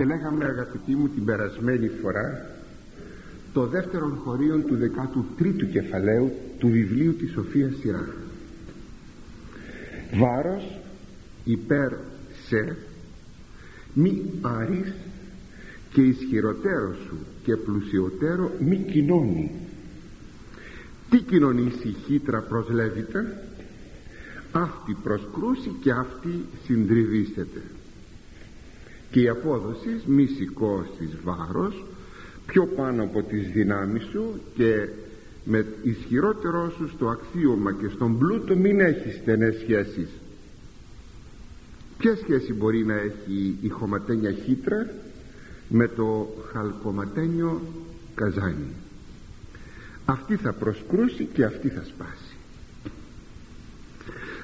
[0.00, 2.50] Ελέγαμε αγαπητοί μου την περασμένη φορά
[3.52, 4.78] το δεύτερο χωρίο του
[5.38, 8.08] 13ου κεφαλαίου του βιβλίου της Σοφίας Σειρά
[10.14, 10.78] βάρος
[11.44, 11.92] υπέρ
[12.46, 12.76] σε
[13.94, 14.94] μη άρις
[15.92, 19.50] και ισχυροτέρω σου και πλουσιωτέρω μη κοινώνει.
[21.10, 23.24] Τι κοινωνήσει η χύτρα προσλέβητα
[24.52, 27.62] αυτή προσκρούσει και αυτή συντριβήσεται
[29.10, 31.84] και η απόδοση μη σηκώσεις βάρος
[32.46, 34.88] πιο πάνω από τις δυνάμεις σου και
[35.44, 40.08] με ισχυρότερό σου στο αξίωμα και στον πλούτο μην έχεις στενές σχέσεις.
[41.98, 44.90] Ποια σχέση μπορεί να έχει η χωματένια χύτρα
[45.68, 47.60] με το χαλκοματένιο
[48.14, 48.72] καζάνι;
[50.04, 52.36] Αυτή θα προσκρούσει και αυτή θα σπάσει.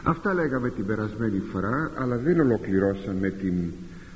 [0.02, 3.72] Αυτά λέγαμε την περασμένη φορά αλλά δεν ολοκληρώσαμε την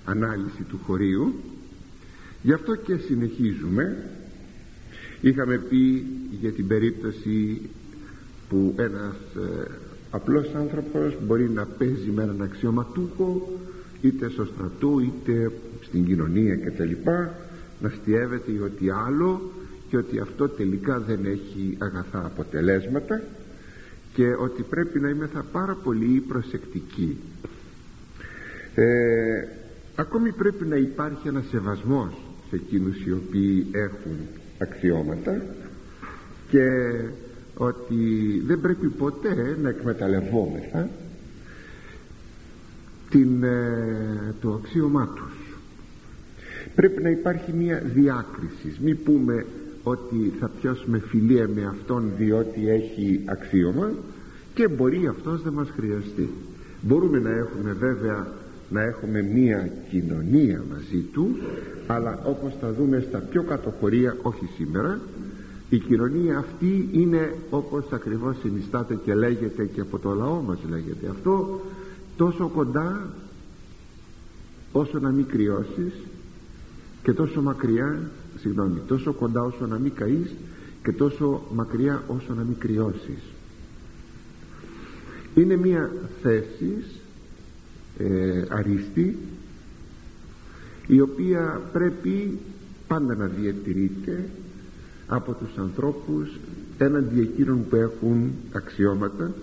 [0.09, 1.35] ανάλυση του χωρίου.
[2.43, 3.97] Γι' αυτό και συνεχίζουμε.
[5.21, 6.07] Είχαμε πει
[6.41, 7.61] για την περίπτωση
[8.49, 9.71] που ένας ε,
[10.11, 13.59] απλός άνθρωπος μπορεί να παίζει με έναν αξιωματούχο
[14.01, 15.53] είτε στο στρατό είτε
[15.83, 16.93] στην κοινωνία κτλ.
[17.81, 19.53] Να στιεύεται ή ότι άλλο
[19.89, 23.23] και ότι αυτό τελικά δεν έχει αγαθά αποτελέσματα
[24.15, 27.17] και ότι πρέπει να είμαστε πάρα πολύ προσεκτικοί
[28.75, 29.45] ε,
[29.99, 32.13] ακόμη πρέπει να υπάρχει ένας σεβασμός
[32.49, 34.17] σε εκείνους οι οποίοι έχουν
[34.59, 35.43] αξιώματα
[36.51, 36.67] και
[37.55, 40.89] ότι δεν πρέπει ποτέ να εκμεταλλευόμεθα
[43.11, 45.59] την, ε, το αξίωμά τους.
[46.75, 48.81] Πρέπει να υπάρχει μια διάκριση.
[48.83, 49.47] Μη πούμε
[49.83, 53.93] ότι θα πιάσουμε φιλία με αυτόν διότι έχει αξίωμα
[54.55, 56.29] και μπορεί αυτός να μας χρειαστεί.
[56.83, 58.27] Μπορούμε να έχουμε βέβαια
[58.71, 61.37] να έχουμε μία κοινωνία μαζί του
[61.87, 65.01] αλλά όπως θα δούμε στα πιο κατοχωρία όχι σήμερα
[65.71, 71.09] η κοινωνία αυτή είναι όπως ακριβώς συνιστάται και λέγεται και από το λαό μας λέγεται
[71.09, 71.61] αυτό
[72.17, 73.09] τόσο κοντά
[74.73, 75.93] όσο να μην κρυώσεις
[77.03, 80.35] και τόσο μακριά συγγνώμη τόσο κοντά όσο να μην καείς
[80.83, 83.23] και τόσο μακριά όσο να μην κρυώσεις.
[85.35, 85.93] Είναι μια
[86.23, 86.85] θέση
[87.99, 89.17] ε, αρίστη
[90.87, 92.39] η οποία πρέπει
[92.87, 94.29] πάντα να διατηρείται
[95.07, 96.39] από τους ανθρώπους
[96.79, 99.35] έναντι εκείνων που έχουν αξιώματα.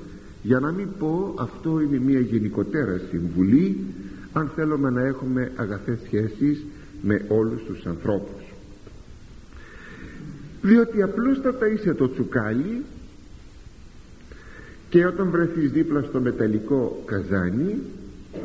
[0.43, 3.77] Για να μην πω αυτό είναι μια γενικότερα συμβουλή
[4.33, 6.65] αν θέλουμε να έχουμε αγαθές σχέσεις
[7.01, 8.53] με όλους τους ανθρώπους.
[10.61, 12.83] Διότι απλούστατα είσαι το τσουκάλι
[14.89, 17.75] και όταν βρεθείς δίπλα στο μεταλλικό καζάνι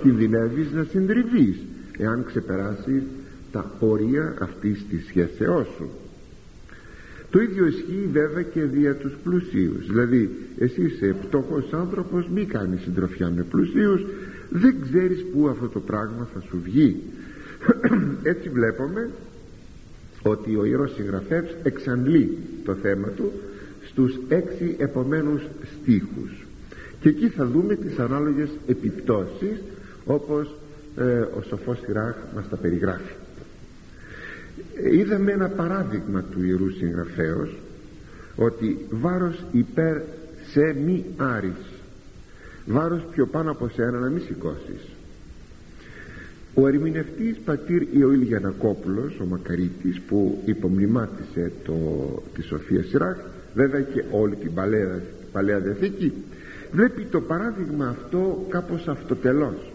[0.02, 1.56] κινδυνεύεις να συντριβείς
[1.98, 3.02] εάν ξεπεράσεις
[3.52, 5.90] τα όρια αυτής της σχέσεώς σου.
[7.30, 9.86] Το ίδιο ισχύει βέβαια και δια τους πλουσίους.
[9.86, 14.04] Δηλαδή εσύ είσαι πτωχός άνθρωπος μη κάνεις συντροφιά με πλουσίους
[14.50, 16.96] δεν ξέρεις που αυτό το πράγμα θα σου βγει.
[18.32, 19.10] Έτσι βλέπουμε
[20.22, 23.32] ότι ο Ιερός Συγγραφεύς εξαντλεί το θέμα του
[23.90, 26.46] στους έξι επομένους στίχους.
[27.00, 29.62] Και εκεί θα δούμε τις ανάλογες επιπτώσεις
[30.10, 30.56] όπως
[30.96, 33.12] ε, ο σοφός Σιράχ μας τα περιγράφει
[34.92, 37.56] είδαμε ένα παράδειγμα του Ιερού Συγγραφέως
[38.36, 39.96] ότι βάρος υπέρ
[40.52, 41.64] σε μη άρις
[42.66, 44.88] βάρος πιο πάνω από σένα να μην σηκώσεις.
[46.54, 51.74] ο ερμηνευτής πατήρ Ιωήλ Γιανακόπουλος ο Μακαρίτης που υπομνημάτισε το,
[52.34, 53.16] τη Σοφία Σιράχ
[53.54, 56.12] βέβαια και όλη την Παλαιά, Παλαιά Διαθήκη
[56.72, 59.69] βλέπει το παράδειγμα αυτό κάπως αυτοτελώς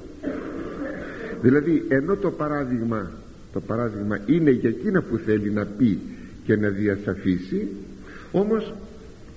[1.45, 3.11] δηλαδή ενώ το παράδειγμα
[3.53, 6.00] το παράδειγμα είναι για εκείνα που θέλει να πει
[6.44, 7.67] και να διασαφίσει
[8.31, 8.73] όμως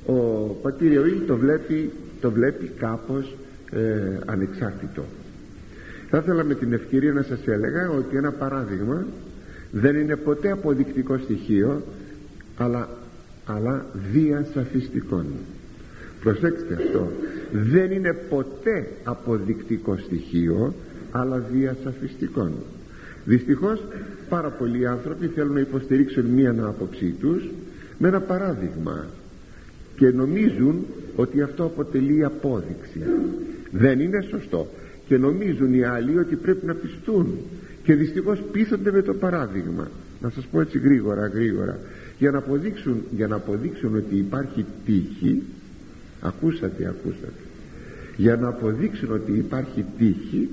[0.07, 0.15] ο
[0.63, 3.37] πατήρ Ιωήλ το βλέπει, το βλέπει κάπως
[3.71, 5.05] ε, ανεξάρτητο.
[6.11, 9.07] Θα ήθελα με την ευκαιρία να σας έλεγα ότι ένα παράδειγμα
[9.71, 11.83] δεν είναι ποτέ αποδεικτικό στοιχείο
[12.57, 12.89] αλλά,
[13.47, 15.25] αλλά διασαφιστικό.
[16.21, 17.13] Προσέξτε αυτό.
[17.53, 20.75] Δεν είναι ποτέ αποδεικτικό στοιχείο
[21.11, 22.51] αλλά διασαφιστικό
[23.25, 23.83] δυστυχώς
[24.29, 27.49] πάρα πολλοί άνθρωποι θέλουν να υποστηρίξουν μία άποψή τους
[27.99, 29.07] με ένα παράδειγμα
[29.97, 33.01] και νομίζουν ότι αυτό αποτελεί απόδειξη.
[33.71, 34.69] Δεν είναι σωστό
[35.07, 37.39] και νομίζουν οι άλλοι ότι πρέπει να πιστούν
[37.83, 39.91] και δυστυχώς πείθονται με το παράδειγμα.
[40.23, 41.79] Να σας πω έτσι γρήγορα γρήγορα.
[42.19, 45.43] Για να αποδείξουν, για να αποδείξουν ότι υπάρχει τύχη
[46.21, 47.33] ακούσατε ακούσατε.
[48.17, 50.49] Για να αποδείξουν ότι υπάρχει τύχη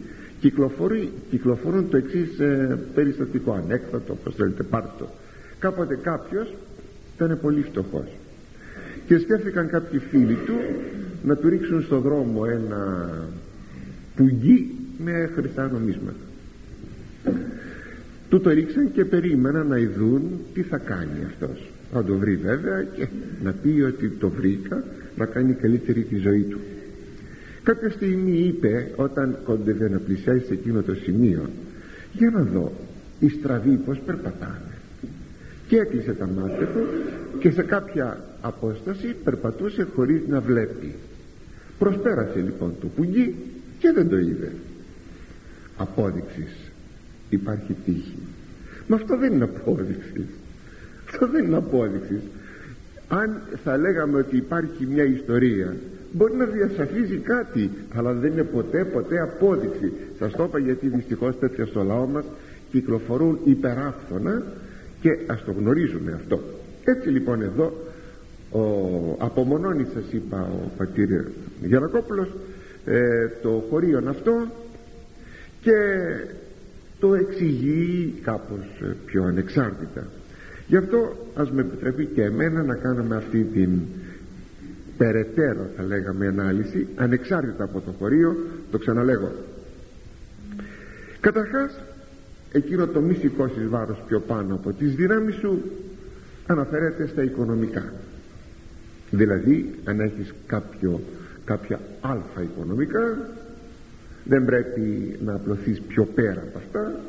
[0.45, 5.03] κυκλοφορεί, κυκλοφορούν το εξής ε, περιστατικό ανέκδοτο όπως θέλετε πάρτε
[5.59, 6.53] κάποτε κάποιος
[7.15, 8.07] ήταν πολύ φτωχός.
[9.07, 10.53] Και σκέφτηκαν κάποιοι φίλοι του
[11.23, 13.09] να του ρίξουν στο δρόμο ένα
[14.15, 16.25] πουγγί με χρυσά νομίσματα.
[18.29, 20.21] Του το ρίξαν και περίμεναν να ειδούν
[20.53, 21.69] τι θα κάνει αυτός.
[21.91, 23.07] Θα το βρει βέβαια και
[23.43, 24.83] να πει ότι το βρήκα
[25.15, 26.59] να κάνει καλύτερη τη ζωή του
[27.65, 31.49] κάποια στιγμή είπε όταν κόντευε να πλησιάσει σε εκείνο το σημείο
[32.13, 32.71] για να δω
[33.19, 34.75] οι στραβοί πως περπατάνε
[35.67, 36.85] και έκλεισε τα μάτια του
[37.39, 40.95] και σε κάποια απόσταση περπατούσε χωρίς να βλέπει.
[41.79, 43.35] Προσπέρασε λοιπόν το πουγγί
[43.79, 44.51] και δεν το είδε.
[45.77, 46.71] Απόδειξης.
[47.29, 48.17] Υπάρχει τύχη.
[48.87, 50.27] Μα αυτό δεν είναι απόδειξης.
[51.07, 52.21] Αυτό δεν είναι απόδειξης
[53.07, 55.75] αν θα λέγαμε ότι υπάρχει μια ιστορία
[56.11, 59.91] μπορεί να διασαφίζει κάτι αλλά δεν είναι ποτέ ποτέ απόδειξη.
[60.19, 62.25] Σας το είπα γιατί δυστυχώς τέτοια στο λαό μας
[62.71, 64.43] κυκλοφορούν υπεράφθονα
[65.01, 66.39] και ας το γνωρίζουμε αυτό.
[66.83, 67.73] Έτσι λοιπόν εδώ
[68.51, 68.61] ο,
[69.17, 71.09] απομονώνει σας είπα ο πατήρ
[71.61, 72.27] Γιανακόπουλος
[72.85, 74.31] ε, το χωρίον αυτό
[75.61, 75.71] και
[76.99, 80.07] το εξηγεί κάπως ε, πιο ανεξάρτητα
[80.67, 83.69] γι' αυτό ας με επιτρέπει και εμένα να κάνουμε αυτή την
[84.97, 88.35] περαιτέρω θα λέγαμε ανάλυση ανεξάρτητα από το χωρίο.
[88.71, 89.31] Το ξαναλέγω.
[91.19, 91.79] Καταρχάς
[92.51, 95.61] εκείνο το μη σηκώσεις βάρος πιο πάνω από τις δυνάμεις σου
[96.47, 97.93] αναφέρεται στα οικονομικά.
[99.11, 101.01] Δηλαδή αν έχεις κάποιο,
[101.45, 103.17] κάποια αλφα οικονομικά
[104.23, 106.99] δεν πρέπει να απλωθείς πιο πέρα από αυτά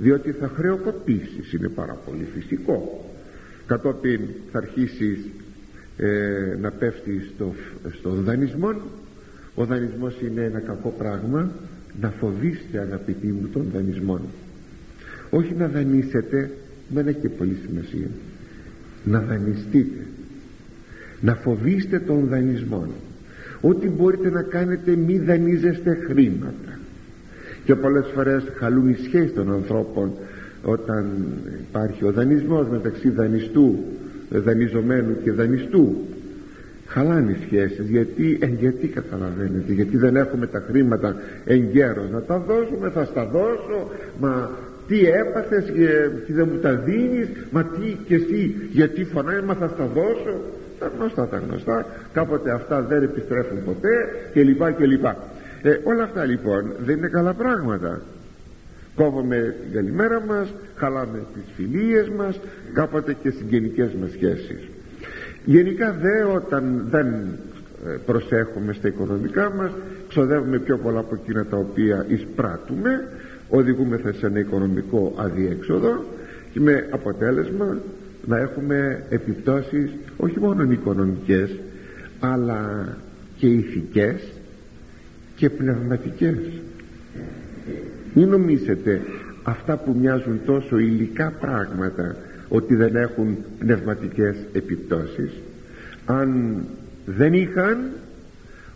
[0.00, 3.04] διότι θα χρεοκοπήσεις είναι πάρα πολύ φυσικό.
[3.66, 4.20] Κατόπιν
[4.52, 5.18] θα αρχίσεις
[5.96, 7.54] ε, να πέφτεις στο,
[7.98, 8.80] στο δανεισμό
[9.54, 11.50] ο δανεισμός είναι ένα κακό πράγμα.
[12.00, 14.20] Να φοβήστε αγαπητοί μου τον δανεισμό
[15.30, 16.50] όχι να δανείσετε
[16.88, 18.08] δεν έχει και πολύ σημασία.
[19.04, 20.06] Να δανειστείτε.
[21.20, 22.88] Να φοβήστε τον δανεισμό
[23.60, 26.69] ό,τι μπορείτε να κάνετε μη δανείζεστε χρήματα
[27.70, 30.12] και πολλές φορές χαλούν οι σχέσεις των ανθρώπων
[30.62, 31.06] όταν
[31.68, 33.78] υπάρχει ο δανεισμός μεταξύ δανειστού
[34.30, 35.96] δανειζομένου και δανειστού.
[36.86, 42.38] Χαλάνε οι σχέσεις γιατί, ε, γιατί καταλαβαίνετε γιατί δεν έχουμε τα χρήματα εγκαίρως να τα
[42.38, 43.90] δώσουμε θα στα δώσω
[44.20, 44.50] μα
[44.88, 45.64] τι έπαθες
[46.26, 50.40] και δεν μου τα δίνεις μα τι και εσύ γιατί φωνάει μα θα στα δώσω.
[50.78, 53.94] Τα γνωστά τα γνωστά κάποτε αυτά δεν επιστρέφουν ποτέ
[54.32, 55.16] και λοιπά και λοιπά
[55.62, 58.00] ε, όλα αυτά λοιπόν δεν είναι καλά πράγματα.
[58.94, 62.40] Κόβουμε την καλημέρα μας χαλάμε τις φιλίες μας
[62.72, 64.68] κάποτε και συγγενικές μας σχέσεις.
[65.44, 67.06] Γενικά δε όταν δεν
[67.86, 69.70] ε, προσέχουμε στα οικονομικά μας
[70.08, 73.08] ξοδεύουμε πιο πολλά από εκείνα τα οποία εισπράττουμε
[73.48, 76.04] οδηγούμεθα σε ένα οικονομικό αδιέξοδο
[76.52, 77.78] και με αποτέλεσμα
[78.26, 81.50] να έχουμε επιπτώσεις όχι μόνο οικονομικές
[82.20, 82.88] αλλά
[83.36, 84.39] και ηθικές
[85.40, 86.36] και πνευματικές.
[88.14, 89.00] Μην νομίσετε
[89.42, 92.16] αυτά που μοιάζουν τόσο υλικά πράγματα
[92.48, 95.32] ότι δεν έχουν πνευματικές επιπτώσεις.
[96.06, 96.56] Αν
[97.06, 97.78] δεν είχαν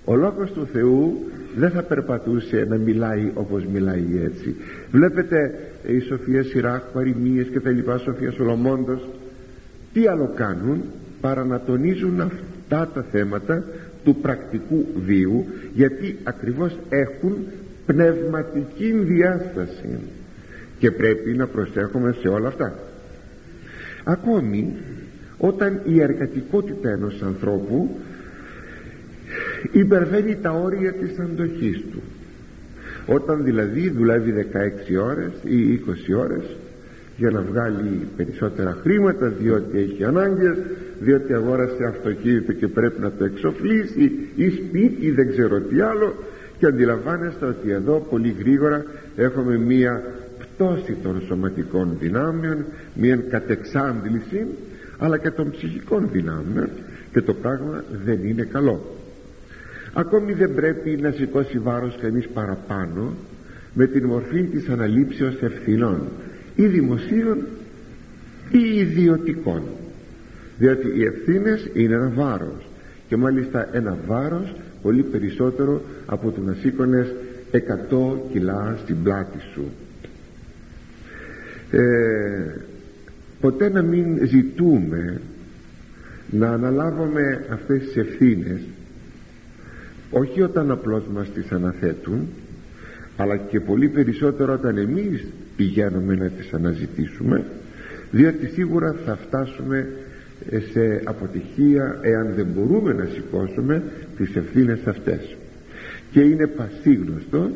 [0.05, 4.56] ο Λόγος του Θεού δεν θα περπατούσε να μιλάει όπως μιλάει έτσι.
[4.90, 5.55] Βλέπετε
[5.87, 9.08] η Σοφία Σιράχ, Παριμίες και τα λοιπά Σοφία Σολομώντος
[9.93, 10.82] τι άλλο κάνουν
[11.20, 13.65] παρά να τονίζουν αυτά τα θέματα
[14.05, 17.37] του πρακτικού βίου γιατί ακριβώς έχουν
[17.87, 19.99] πνευματική διάσταση.
[20.79, 22.79] Και πρέπει να προσέχουμε σε όλα αυτά.
[24.05, 24.77] Ακόμη
[25.39, 27.96] όταν η εργατικότητα ενός ανθρώπου
[29.73, 32.03] υπερβαίνει τα όρια της αντοχής του.
[33.06, 34.49] Όταν δηλαδή δουλεύει
[34.96, 35.82] 16 ώρες ή
[36.15, 36.56] 20 ώρες
[37.17, 40.56] για να βγάλει περισσότερα χρήματα διότι έχει ανάγκες
[41.01, 46.15] διότι αγόρασε αυτοκίνητο και πρέπει να το εξοφλήσει ή σπίτι ή δεν ξέρω τι άλλο
[46.58, 48.84] και αντιλαμβάνεστε ότι εδώ πολύ γρήγορα
[49.17, 50.03] έχουμε μία
[50.39, 54.46] πτώση των σωματικών δυνάμεων μία κατεξάντληση
[54.98, 56.69] αλλά και των ψυχικών δυνάμεων
[57.13, 58.96] και το πράγμα δεν είναι καλό.
[59.93, 63.15] Ακόμη δεν πρέπει να σηκώσει βάρος κανείς παραπάνω
[63.74, 66.03] με την μορφή της αναλήψεως ευθυνών
[66.56, 67.39] ή δημοσίων
[68.51, 69.63] ή ιδιωτικών
[70.58, 72.67] διότι οι ευθύνες είναι ένα βάρος
[73.08, 77.13] και μάλιστα ένα βάρος πολύ περισσότερο από το να σήκωνες
[77.53, 77.58] 100
[78.32, 79.65] κιλά στην πλάτη σου.
[81.70, 82.61] Ε,
[83.41, 85.20] ποτέ να μην ζητούμε
[86.31, 88.61] να αναλάβουμε αυτές τις ευθύνες
[90.11, 92.29] όχι όταν απλώς μας τις αναθέτουν
[93.17, 95.25] αλλά και πολύ περισσότερο όταν εμείς
[95.56, 97.44] πηγαίνουμε να τις αναζητήσουμε
[98.11, 99.89] διότι σίγουρα θα φτάσουμε
[100.72, 103.82] σε αποτυχία εάν δεν μπορούμε να σηκώσουμε
[104.17, 105.36] τις ευθύνες αυτές.
[106.10, 107.50] Και είναι πασίγνωστο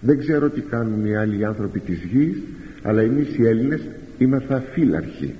[0.00, 2.36] δεν ξέρω τι κάνουν οι άλλοι άνθρωποι της γης
[2.82, 3.80] αλλά εμείς οι Έλληνες
[4.18, 5.34] είμαστε φύλαρχοι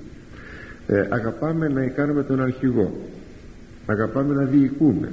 [0.86, 2.92] ε, αγαπάμε να κάνουμε τον αρχηγό.
[3.86, 5.12] Αγαπάμε να διοικούμε.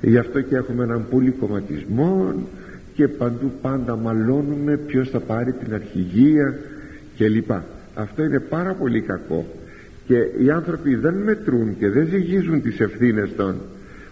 [0.00, 1.06] Γι' αυτό και έχουμε έναν
[1.38, 2.34] κομματισμό
[2.94, 6.58] και παντού πάντα μαλώνουμε ποιος θα πάρει την αρχηγία
[7.16, 7.50] κλπ.
[7.94, 9.46] Αυτό είναι πάρα πολύ κακό
[10.10, 13.54] και οι άνθρωποι δεν μετρούν και δεν ζυγίζουν τις ευθύνες των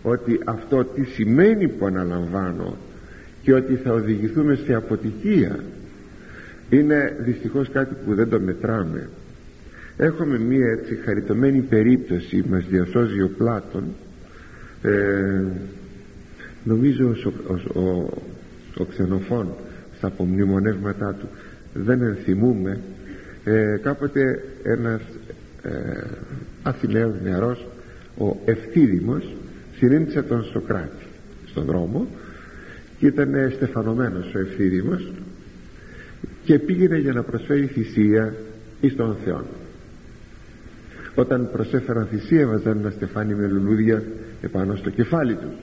[0.03, 2.77] ότι αυτό τι σημαίνει που αναλαμβάνω
[3.43, 5.59] και ότι θα οδηγηθούμε σε αποτυχία.
[6.71, 9.09] Είναι δυστυχώς κάτι που δεν το μετράμε.
[9.97, 13.85] Έχουμε μία έτσι χαριτωμένη περίπτωση μας διασώζει ο Πλάτων.
[14.83, 15.43] Ε,
[16.65, 18.11] νομίζω ο, ο, ο,
[18.79, 19.49] ο Ξενοφών
[19.97, 21.29] στα απομνημονεύματά του
[21.73, 22.81] δεν ενθυμούμε.
[23.45, 25.01] Ε, κάποτε ένας
[25.63, 25.71] ε,
[26.63, 27.67] Αθηναίος νεαρός
[28.19, 29.35] ο Ευθύδημος
[29.77, 31.05] συνέντησε τον Σοκράτη
[31.47, 32.07] στον δρόμο
[32.99, 35.13] και ήταν στεφανωμένος ο Ευθύδημος
[36.45, 38.35] και πήγαινε για να προσφέρει θυσία
[38.81, 39.45] εις τον Θεό
[41.15, 44.03] όταν προσέφεραν θυσία έβαζαν ένα στεφάνι με λουλούδια
[44.43, 45.55] επάνω στο κεφάλι τους.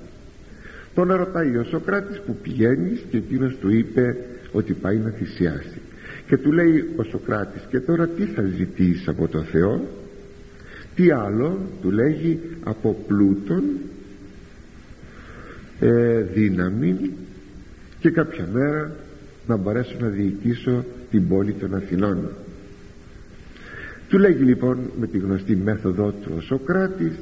[0.95, 4.17] Τον ρωτάει ο Σοκράτης που πηγαίνεις και εκείνος του είπε
[4.51, 5.81] ότι πάει να θυσιάσει
[6.27, 9.87] και του λέει ο Σοκράτης και τώρα τι θα ζητήσει από το Θεό;
[10.95, 13.63] Τι άλλο του λέγει από πλούτον
[15.79, 17.11] ε, δύναμη
[17.99, 18.95] και κάποια μέρα
[19.47, 22.29] να μπορέσω να διοικήσω την πόλη των Αθηνών
[24.09, 27.13] του λέγει λοιπόν με τη γνωστή μέθοδο του ο Σοκράτης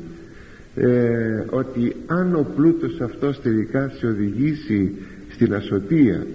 [0.75, 4.91] ε, ότι αν ο πλούτος αυτός τελικά σε οδηγήσει
[5.29, 6.25] στην ασωτεία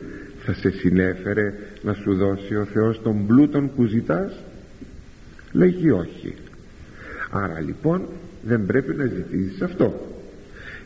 [0.48, 4.32] θα σε συνέφερε να σου δώσει ο Θεός τον πλούτον που ζητάς;
[5.52, 6.34] Λέγει όχι.
[7.30, 8.08] Άρα λοιπόν
[8.42, 10.06] δεν πρέπει να ζητήσεις αυτό.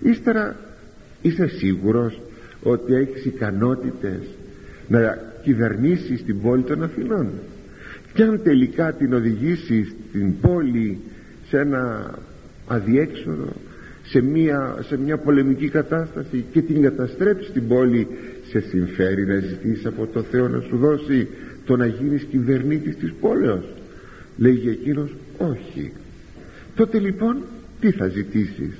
[0.00, 0.56] Ύστερα
[1.22, 2.20] είσαι σίγουρος
[2.62, 4.20] ότι έχεις ικανότητες
[4.88, 7.28] να κυβερνήσεις την πόλη των Αθηνών;
[8.14, 10.98] Και αν τελικά την οδηγήσεις την πόλη
[11.48, 12.14] σε ένα
[12.66, 13.52] αδιέξοδο
[14.02, 18.06] σε μια, σε μια πολεμική κατάσταση και την καταστρέψεις την πόλη
[18.52, 21.28] σε συμφέρει να ζητήσει από το Θεό να σου δώσει
[21.64, 23.64] το να γίνεις κυβερνήτης της πόλεως.
[24.36, 25.92] Λέγει εκείνος όχι
[26.74, 27.36] τότε λοιπόν
[27.80, 28.72] τι θα ζητήσεις;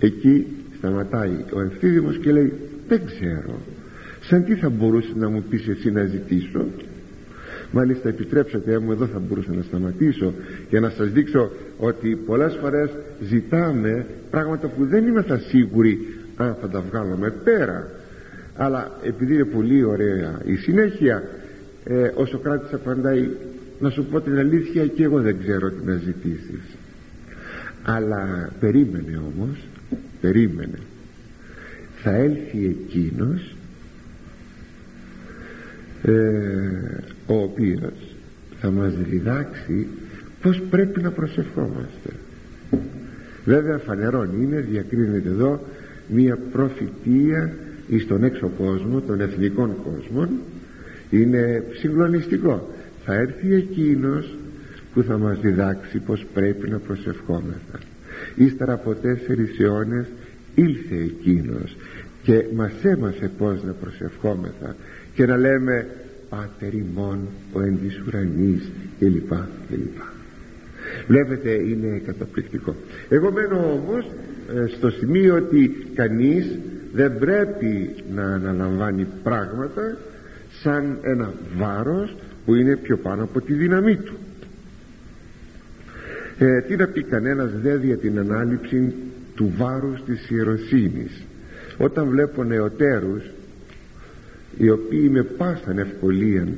[0.00, 0.46] Εκεί
[0.78, 2.52] σταματάει ο ευθύδημος και λέει
[2.88, 3.60] δεν ξέρω.
[4.20, 6.66] Σαν τι θα μπορούσε να μου πεις εσύ να ζητήσω;
[7.72, 10.34] Μάλιστα επιτρέψατε μου εδώ θα μπορούσα να σταματήσω
[10.70, 12.90] για να σας δείξω ότι πολλές φορές
[13.28, 16.06] ζητάμε πράγματα που δεν είμαστε σίγουροι
[16.36, 17.90] αν θα τα βγάλουμε πέρα
[18.62, 21.22] αλλά επειδή είναι πολύ ωραία η συνέχεια
[21.84, 23.28] ε, ο Σοκράτης απαντάει
[23.80, 26.76] να σου πω την αλήθεια και εγώ δεν ξέρω τι να ζητήσεις
[27.82, 29.68] αλλά περίμενε όμως
[30.20, 30.78] περίμενε.
[32.02, 33.54] Θα έλθει εκείνος
[36.02, 36.12] ε,
[37.26, 38.16] ο οποίος
[38.60, 39.86] θα μας διδάξει
[40.42, 42.10] πως πρέπει να προσευχόμαστε.
[43.44, 45.66] Βέβαια φανερόν είναι διακρίνεται εδώ
[46.08, 47.52] μία προφητεία
[47.90, 50.28] εις τον έξω κόσμο των εθνικών κόσμων
[51.10, 52.70] είναι συγκλονιστικό.
[53.04, 54.34] Θα έρθει εκείνος
[54.94, 57.78] που θα μας διδάξει πως πρέπει να προσευχόμεθα.
[58.34, 60.06] Ύστερα από τέσσερις αιώνες
[60.54, 61.76] ήλθε εκείνος
[62.22, 64.76] και μας έμασε πως να προσευχόμεθα
[65.14, 65.86] και να λέμε
[66.28, 67.18] Πάτερ ημών
[67.52, 69.28] ο εν της ουρανής κλπ
[69.68, 69.98] κλπ.
[71.06, 72.74] Βλέπετε είναι καταπληκτικό.
[73.08, 74.10] Εγώ μένω όμως
[74.54, 76.58] ε, στο σημείο ότι κανείς
[76.92, 79.96] δεν πρέπει να αναλαμβάνει πράγματα
[80.62, 84.18] σαν ένα βάρος που είναι πιο πάνω από τη δύναμή του.
[86.38, 88.94] Ε, τι να πει κανένας δε για την ανάληψη
[89.34, 91.22] του βάρους της ιεροσύνης.
[91.78, 93.22] Όταν βλέπω νεοτέρους
[94.56, 96.48] οι οποίοι με πάσαν ευκολία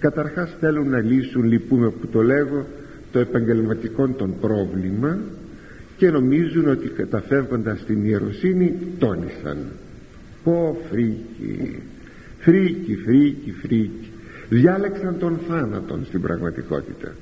[0.00, 2.66] καταρχάς θέλουν να λύσουν λυπούμε που το λέγω
[3.12, 5.18] το επαγγελματικό των πρόβλημα
[6.02, 9.58] και νομίζουν ότι καταφεύγοντας την ιεροσύνη τόνισαν.
[10.44, 11.82] Πω φρίκι
[12.38, 14.10] φρίκι φρίκι φρίκι.
[14.48, 17.14] Διάλεξαν τον θάνατον στην πραγματικότητα.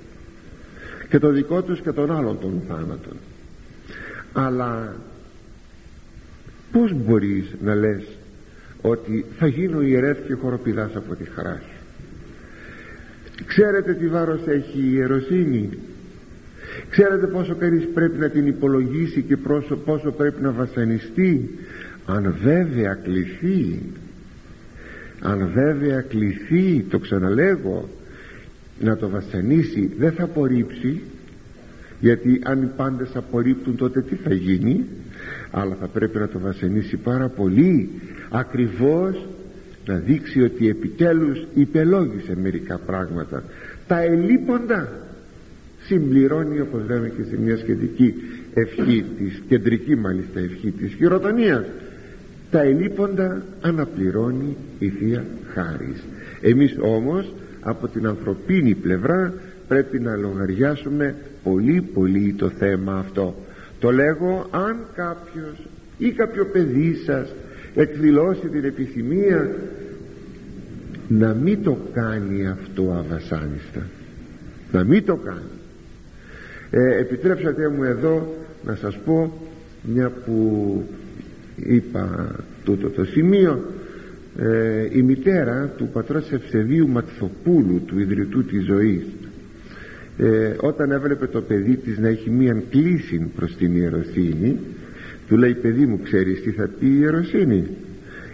[1.09, 3.17] Και το δικό τους και τον άλλον τον θάνατον.
[4.33, 4.97] Αλλά
[6.73, 8.03] πως μπορείς να λες
[8.81, 11.81] ότι θα γίνω ιερεύς και χοροπηδάς από τη χαρά σου
[13.47, 15.69] ξέρετε τι βάρος έχει η ιεροσύνη;
[16.91, 21.59] Ξέρετε πόσο κανείς πρέπει να την υπολογίσει και πόσο, πόσο πρέπει να βασανιστεί;
[22.07, 23.79] Αν βέβαια κληθεί
[25.21, 27.89] αν βέβαια κληθεί το ξαναλέγω
[28.81, 31.01] να το βασανίσει δεν θα απορρίψει
[32.01, 34.85] γιατί αν οι πάντες απορρίπτουν τότε τι θα γίνει;
[35.51, 37.91] Αλλά θα πρέπει να το βασανίσει πάρα πολύ
[38.31, 39.27] ακριβώς
[39.87, 43.43] να δείξει ότι επιτέλους υπελόγησε μερικά πράγματα.
[43.87, 44.89] Τα ελείποντα
[45.87, 48.15] συμπληρώνει όπως λέμε και σε μια σχετική
[48.55, 51.65] ευχή της κεντρική μάλιστα ευχή της χειροτονίας.
[52.51, 56.05] Τα ελείποντα αναπληρώνει η Θεία Χάρις
[56.41, 59.33] εμείς όμως από την ανθρωπίνη πλευρά
[59.69, 63.35] πρέπει να λογαριάσουμε πολύ πολύ το θέμα αυτό.
[63.81, 65.67] Το λέγω αν κάποιος
[65.99, 67.33] ή κάποιο παιδί σας
[67.75, 69.51] εκδηλώσει την επιθυμία
[71.09, 73.87] να μην το κάνει αυτό αβασάνιστα.
[74.73, 75.60] Να μην το κάνει
[76.71, 78.35] ε, επιτρέψατε μου εδώ
[78.65, 79.33] να σας πω
[79.83, 80.83] μια που
[81.57, 82.35] είπα
[82.65, 83.65] τούτο το σημείο.
[84.39, 89.03] Ε, η μητέρα του πατρός Ευσεβίου Ματθοπούλου του ιδρυτού της ζωής
[90.19, 94.59] ε, όταν έβλεπε το παιδί της να έχει μία κλίση προς την ιεροσύνη
[95.29, 97.65] του λέει παιδί μου ξέρεις τι θα πει η ιεροσύνη;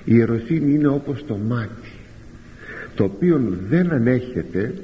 [0.05, 1.91] Η ιεροσύνη είναι όπως το μάτι
[2.95, 4.75] το οποίο δεν ανέχεται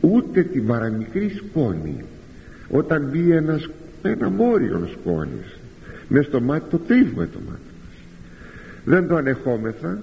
[0.00, 2.04] ούτε την παραμικρή σκόνη
[2.72, 3.68] όταν μπει ένας,
[4.02, 5.58] ένα μόριο σκόνης
[6.08, 8.02] μες στο μάτι το τρίβουμε το μάτι μας.
[8.84, 9.98] Δεν το ανεχόμεθα.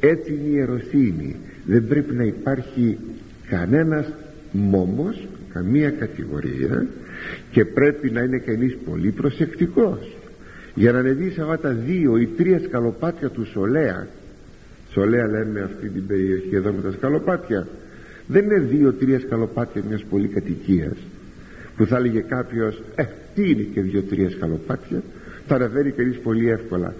[0.00, 1.36] Έτσι είναι η ιεροσύνη.
[1.66, 2.98] Δεν πρέπει να υπάρχει
[3.48, 4.06] κανένας
[4.52, 6.86] μόμος καμία κατηγορία
[7.50, 10.16] και πρέπει να είναι κανείς πολύ προσεκτικός.
[10.74, 14.06] Για να ανεβεί σε αυτά τα δύο ή τρία σκαλοπάτια του Σολέα
[14.94, 17.66] Σολέα λέμε αυτή την περιοχή εδώ με τα σκαλοπάτια
[18.26, 20.96] δεν είναι δύο-τρία σκαλοπάτια μιας πολυκατοικίας
[21.76, 23.04] που θα έλεγε κάποιος ε
[23.34, 25.02] τι είναι και δύο-τρία σκαλοπάτια
[25.46, 26.94] θα αναφέρει κανείς πολύ εύκολα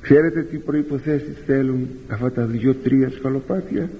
[0.00, 3.90] ξέρετε τι προϋποθέσεις θέλουν αυτά τα δύο-τρία σκαλοπάτια;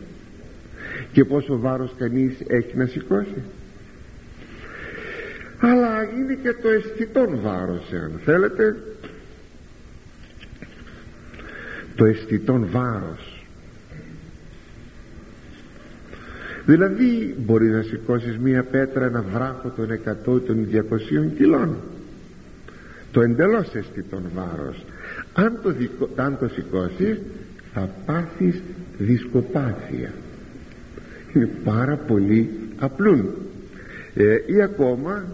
[1.13, 3.43] Και πόσο βάρος κανείς έχει να σηκώσει;
[5.61, 8.77] Αλλά είναι και το αισθητόν βάρος εάν θέλετε.
[11.97, 13.28] Το αισθητόν βάρος
[16.69, 21.77] δηλαδή μπορείς να σηκώσεις μία πέτρα ένα βράχο των 100 των 200 κιλών.
[23.13, 24.85] Το εντελώς αισθητόν βάρος.
[25.33, 27.21] Αν το, δικο, αν το σηκώσεις
[27.73, 28.63] θα πάθεις
[28.99, 30.13] δισκοπάθεια.
[31.35, 33.29] Είναι πάρα πολύ απλούν.
[34.15, 35.25] Ε, ή ακόμα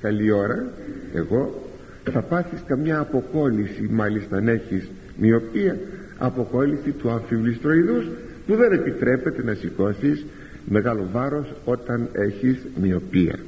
[0.00, 0.72] καλή ώρα
[1.14, 1.70] εγώ
[2.12, 5.78] θα πάθεις καμιά αποκόλληση μάλιστα αν έχεις μοιοπία
[6.18, 8.04] αποκόλληση του αμφιβληστροειδούς
[8.46, 10.24] που δεν επιτρέπεται να σηκώσεις
[10.64, 13.38] μεγάλο βάρος όταν έχεις μοιοπία.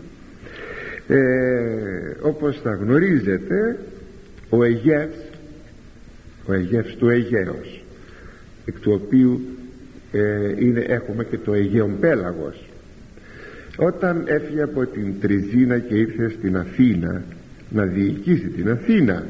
[1.09, 1.19] Ε,
[2.21, 3.79] όπως θα γνωρίζετε
[4.49, 5.17] ο Αιγεύς
[6.47, 7.85] ο Αιγεύς του Αιγαίος
[8.65, 9.41] εκ του οποίου
[10.13, 12.69] ε, είναι, έχουμε και το Αιγαίον Πέλαγος
[13.77, 17.23] όταν έφυγε από την Τριζίνα και ήρθε στην Αθήνα
[17.71, 19.27] να διοικήσει την Αθήνα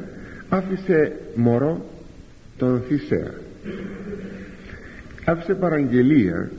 [0.49, 1.85] άφησε μωρό
[2.57, 3.33] τον Θησέα.
[5.25, 6.51] Άφησε παραγγελία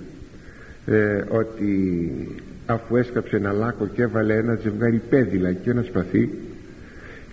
[0.86, 2.10] ε, ότι
[2.66, 6.30] αφού έσκαψε ένα λάκκο και έβαλε ένα ζευγάρι πέδιλα και ένα σπαθί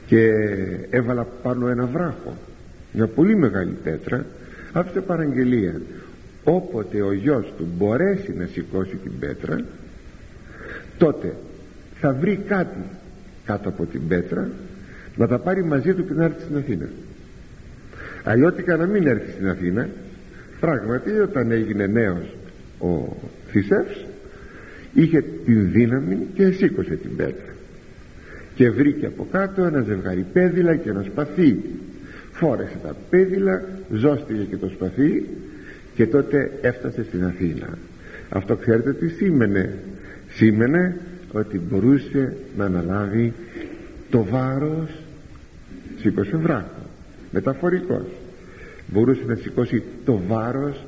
[0.06, 0.32] και
[0.90, 2.38] έβαλα πάνω ένα βράχο
[2.94, 4.26] μια πολύ μεγάλη πέτρα
[4.72, 5.82] άφησε παραγγελία.
[6.44, 9.60] Όποτε ο γιος του μπορέσει να σηκώσει την πέτρα
[10.98, 11.36] τότε
[12.00, 12.84] θα βρει κάτι
[13.46, 14.50] κάτω από την πέτρα
[15.16, 16.90] να τα πάρει μαζί του και να έρθει στην Αθήνα.
[18.24, 19.90] Αλλιώτικα να μην έρθει στην Αθήνα
[20.60, 22.36] πράγματι όταν έγινε νέος
[22.80, 23.18] ο
[23.54, 24.06] Θησεύς
[24.94, 27.54] είχε την δύναμη και σήκωσε την πέτρα.
[28.56, 31.60] Και βρήκε από κάτω ένα ζευγάρι πέδιλα και ένα σπαθί.
[32.32, 33.62] Φόρεσε τα πέδιλα
[33.94, 35.26] ζώστηκε και το σπαθί
[35.96, 37.78] και τότε έφτασε στην Αθήνα.
[38.30, 39.74] Αυτό ξέρετε τι σήμαινε.
[40.30, 40.98] Σήμαινε
[41.32, 43.34] ότι μπορούσε να αναλάβει
[44.10, 44.90] το βάρος.
[46.00, 46.90] Σήκωσε βράχο.
[47.32, 48.06] Μεταφορικός.
[48.88, 50.86] Μπορούσε να σηκώσει το βάρος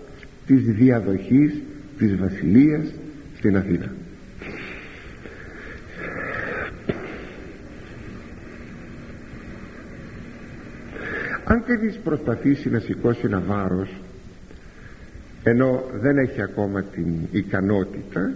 [0.47, 1.53] της διαδοχής
[1.97, 2.83] της βασιλείας
[3.37, 3.91] στην Αθήνα.
[11.43, 13.89] Αν κανείς προσπαθήσει να σηκώσει ένα βάρος
[15.43, 18.33] ενώ δεν έχει ακόμα την ικανότητα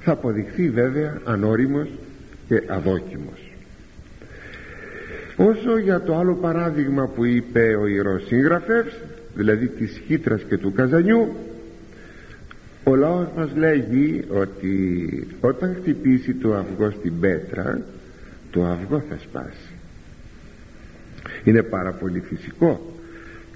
[0.00, 1.88] θα αποδειχθεί βέβαια ανώριμος
[2.48, 3.52] και αδόκιμος.
[5.36, 9.00] Όσο για το άλλο παράδειγμα που είπε ο ιερός σύγγραφεύς
[9.34, 11.36] δηλαδή της χύτρας και του καζανιού
[12.88, 17.80] ο λαός μας λέγει ότι όταν χτυπήσει το αυγό στην πέτρα
[18.50, 19.72] το αυγό θα σπάσει.
[21.44, 22.94] Είναι πάρα πολύ φυσικό.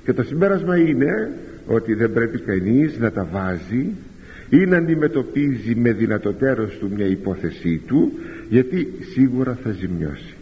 [0.04, 1.30] Και το συμπέρασμα είναι
[1.66, 3.90] ότι δεν πρέπει κανείς να τα βάζει
[4.50, 8.12] ή να αντιμετωπίζει με δυνατοτέρως του μια υπόθεσή του
[8.48, 10.34] γιατί σίγουρα θα ζημιώσει.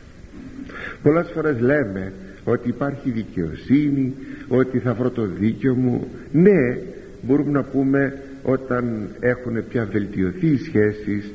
[1.02, 2.12] Πολλές φορές λέμε
[2.44, 4.14] ότι υπάρχει δικαιοσύνη
[4.48, 6.08] ότι θα βρω το δίκιο μου.
[6.32, 6.78] Ναι
[7.22, 11.32] μπορούμε να πούμε όταν έχουν πια βελτιωθεί οι σχέσεις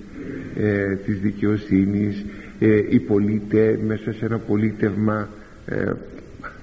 [0.55, 2.25] ε, της δικαιοσύνης
[2.59, 5.29] ε, οι πολίτε μέσα σε ένα πολίτευμα
[5.65, 5.91] ε,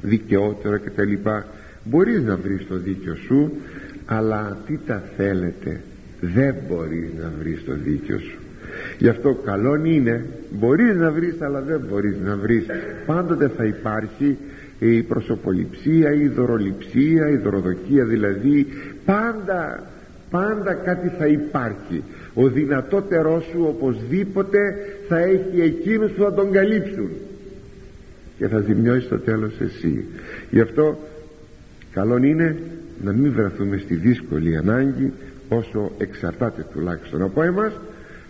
[0.00, 1.12] δικαιότερο κτλ.
[1.84, 3.52] Μπορείς να βρεις το δίκιο σου
[4.06, 5.80] αλλά τι τα θέλετε
[6.20, 8.38] δεν μπορείς να βρεις το δίκιο σου.
[8.98, 12.66] Γι' αυτό καλό είναι μπορείς να βρεις αλλά δεν μπορείς να βρεις.
[13.06, 14.38] Πάντοτε θα υπάρχει
[14.78, 18.66] η προσωποληψία η δωροληψία η δωροδοκία δηλαδή.
[19.04, 19.86] Πάντα
[20.32, 22.02] πάντα κάτι θα υπάρχει.
[22.34, 24.58] Ο δυνατότερός σου οπωσδήποτε
[25.08, 27.10] θα έχει εκείνους που θα τον καλύψουν.
[28.38, 30.04] Και θα ζημιώσεις στο τέλος εσύ.
[30.50, 30.98] Γι' αυτό
[31.92, 32.56] καλό είναι
[33.04, 35.12] να μην βρεθούμε στη δύσκολη ανάγκη
[35.48, 37.72] όσο εξαρτάται τουλάχιστον από εμάς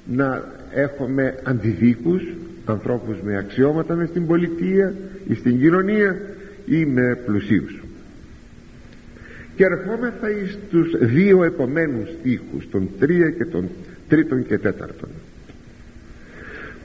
[0.06, 2.22] να έχουμε αντιδίκους
[2.64, 4.94] ανθρώπους με αξιώματα μες στην πολιτεία
[5.28, 6.20] ή στην κοινωνία
[6.66, 7.81] ή με πλουσίους
[9.56, 13.68] και ερχόμεθα εις τους δύο επομένους στίχους τον τρία και τον
[14.08, 15.08] τρίτον και τέταρτον.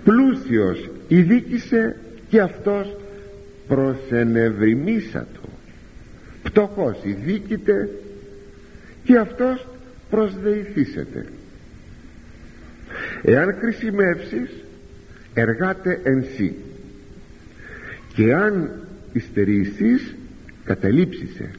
[0.04, 1.96] Πλούσιος ειδίκησε
[2.30, 2.96] και αυτός
[3.68, 5.50] προσενευρημίσατο.
[6.44, 7.90] Πτωχός ειδίκηται
[9.04, 9.68] και αυτός
[10.10, 11.26] προσδεηθήσεται.
[13.24, 14.50] Εάν χρησιμεύσεις
[15.34, 16.56] εργάτε εν σύ.
[18.14, 18.72] Και αν
[19.14, 20.16] υστερήσεις
[20.64, 21.52] καταλήψισε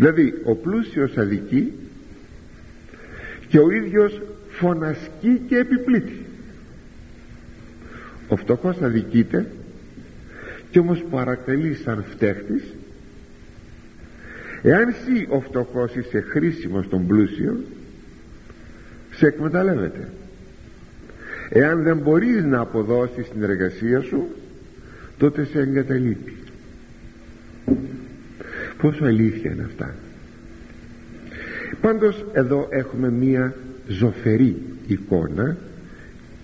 [0.00, 1.72] δηλαδή ο πλούσιος αδικεί
[3.48, 6.24] και ο ίδιος φωνασκεί και επιπλήττει.
[8.28, 9.46] Ο φτωχός αδικείται
[10.70, 12.62] και όμως παρακαλεί σαν φταίχτης
[14.62, 17.60] εάν εσύ ο φτωχός είσαι χρήσιμος στον πλούσιο
[19.10, 20.08] σε εκμεταλλεύεται.
[21.48, 24.28] Εάν δεν μπορείς να αποδώσεις την εργασία σου
[25.18, 26.34] τότε σε εγκαταλείπει
[28.82, 29.94] πόσο αλήθεια είναι αυτά.
[31.80, 33.54] Πάντως εδώ έχουμε μία
[33.88, 35.56] ζωφερή εικόνα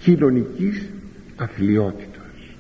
[0.01, 0.85] κοινωνικής
[1.37, 2.55] αθλειότητας.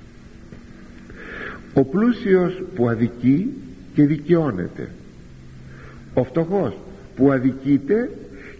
[1.74, 3.52] Ο πλούσιος που αδικεί
[3.94, 4.88] και δικαιώνεται.
[6.14, 6.76] Ο φτωχός
[7.16, 8.10] που αδικείται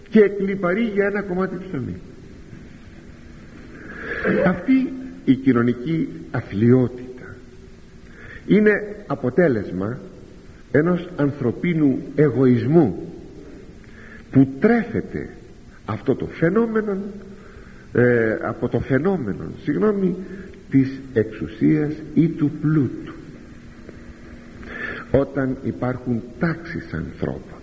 [0.09, 1.95] και εκλυπαρεί για ένα κομμάτι ψωμί
[4.45, 4.93] αυτή
[5.25, 7.35] η κοινωνική αθλειότητα
[8.47, 8.71] είναι
[9.07, 9.99] αποτέλεσμα
[10.71, 13.13] ενός ανθρωπίνου εγωισμού
[14.31, 15.29] που τρέφεται
[15.85, 16.97] αυτό το φαινόμενο
[17.93, 20.15] ε, από το φαινόμενο συγγνώμη
[20.69, 23.13] της εξουσίας ή του πλούτου.
[25.11, 27.59] Όταν υπάρχουν τάξεις ανθρώπων.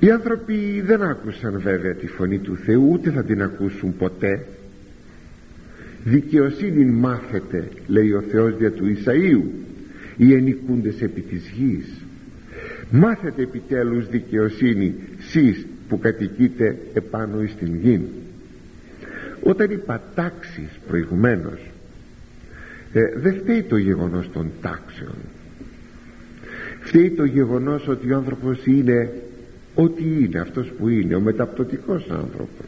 [0.00, 4.46] Οι άνθρωποι δεν άκουσαν βέβαια τη φωνή του Θεού ούτε θα την ακούσουν ποτέ.
[6.04, 9.42] Δικαιοσύνη μάθετε λέει ο Θεός δια του Ισαΐου
[10.16, 12.04] οι ενικούντες επί της γης.
[12.90, 18.00] Μάθετε επιτέλους δικαιοσύνη σεις που κατοικείτε επάνω εις την γη
[19.44, 21.60] όταν είπα τάξεις προηγουμένως
[22.92, 25.14] ε, δεν φταίει το γεγονός των τάξεων.
[26.80, 29.12] Φταίει το γεγονός ότι ο άνθρωπος είναι
[29.74, 32.66] ό,τι είναι αυτός που είναι ο μεταπτωτικός άνθρωπος.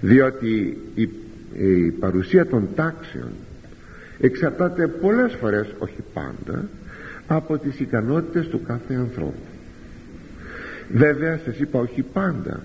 [0.00, 1.08] Διότι η,
[1.56, 3.30] η παρουσία των τάξεων
[4.20, 6.68] εξαρτάται πολλές φορές όχι πάντα
[7.26, 9.46] από τις ικανότητες του κάθε ανθρώπου.
[10.92, 12.60] Βέβαια σας είπα όχι πάντα.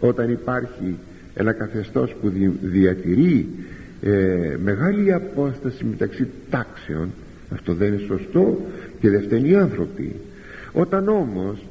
[0.00, 0.96] Όταν υπάρχει
[1.34, 3.48] ένα καθεστώς που διατηρεί
[4.02, 7.10] ε, μεγάλη απόσταση μεταξύ τάξεων
[7.54, 8.66] αυτό δεν είναι σωστό
[9.00, 10.16] και δεν φταίνει οι άνθρωποι.
[10.72, 11.66] Όταν όμως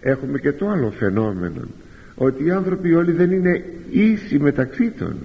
[0.00, 1.60] έχουμε και το άλλο φαινόμενο
[2.14, 5.16] ότι οι άνθρωποι όλοι δεν είναι ίσοι μεταξύ των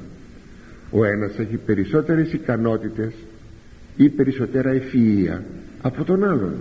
[0.93, 3.13] ο ένας έχει περισσότερες ικανότητες
[3.97, 5.39] ή περισσότερα ευφυΐα
[5.81, 6.53] από τον άλλον.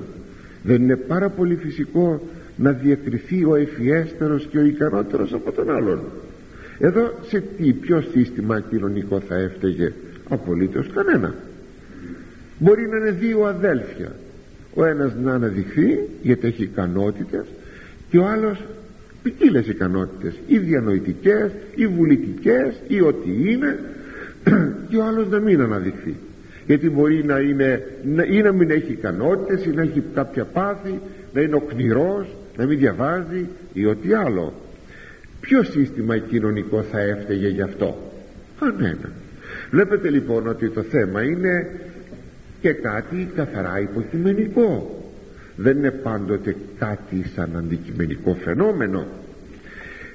[0.62, 6.00] Δεν είναι πάρα πολύ φυσικό να διακριθεί ο ευφιέστερος και ο ικανότερος από τον άλλον.
[6.78, 9.92] Εδώ σε τι ποιο σύστημα κοινωνικό θα έφταιγε;
[10.28, 11.34] Απολύτως κανένα.
[12.58, 14.12] Μπορεί να είναι δύο αδέλφια.
[14.74, 17.46] Ο ένας να αναδειχθεί γιατί έχει ικανότητες
[18.10, 18.64] και ο άλλος
[19.22, 20.34] ποικίλες ικανότητες.
[20.46, 23.78] Ή διανοητικές ή βουλητικές ή ό,τι είναι
[24.88, 26.16] και ο άλλος να μην αναδειχθεί.
[26.66, 27.86] Γιατί μπορεί να είναι
[28.30, 31.00] ή να μην έχει ικανότητες ή να έχει κάποια πάθη
[31.32, 32.26] να είναι οκνηρός
[32.56, 34.52] να μην διαβάζει ή ό,τι άλλο.
[35.40, 38.12] Ποιο σύστημα κοινωνικό θα έφταιγε γι' αυτό;
[38.60, 39.10] Κανένα.
[39.70, 41.80] Βλέπετε λοιπόν ότι το θέμα είναι
[42.60, 44.96] και κάτι καθαρά υποκειμενικό.
[45.56, 49.06] Δεν είναι πάντοτε κάτι σαν αντικειμενικό φαινόμενο.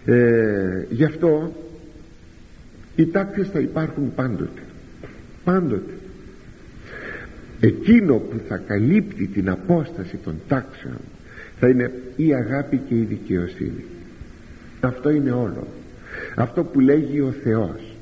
[0.05, 1.53] Ε, γι' αυτό
[2.97, 4.62] οι τάξεις θα υπάρχουν πάντοτε.
[5.43, 5.93] Πάντοτε.
[7.60, 10.97] Εκείνο που θα καλύπτει την απόσταση των τάξεων
[11.60, 13.86] θα είναι η αγάπη και η δικαιοσύνη.
[14.79, 15.67] Αυτό είναι όλο.
[16.36, 17.95] Αυτό που λέγει ο Θεός.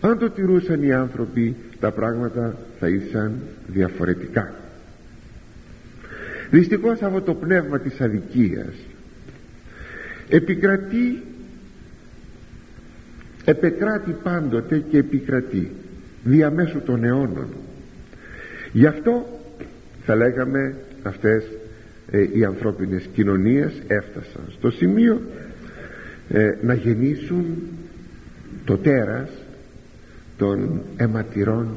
[0.00, 4.54] Αν το τηρούσαν οι άνθρωποι τα πράγματα θα ήσαν διαφορετικά.
[6.50, 8.74] Δυστυχώς από το πνεύμα της αδικίας
[10.28, 11.22] επικρατεί
[13.50, 15.70] επεκράτη πάντοτε και επικρατεί
[16.24, 17.48] διαμέσου των αιώνων.
[18.72, 19.40] Γι' αυτό
[20.04, 21.44] θα λέγαμε αυτές
[22.10, 25.20] ε, οι ανθρώπινες κοινωνίες έφτασαν στο σημείο
[26.28, 27.44] ε, να γεννήσουν
[28.64, 29.30] το τέρας
[30.36, 31.68] των αιματηρών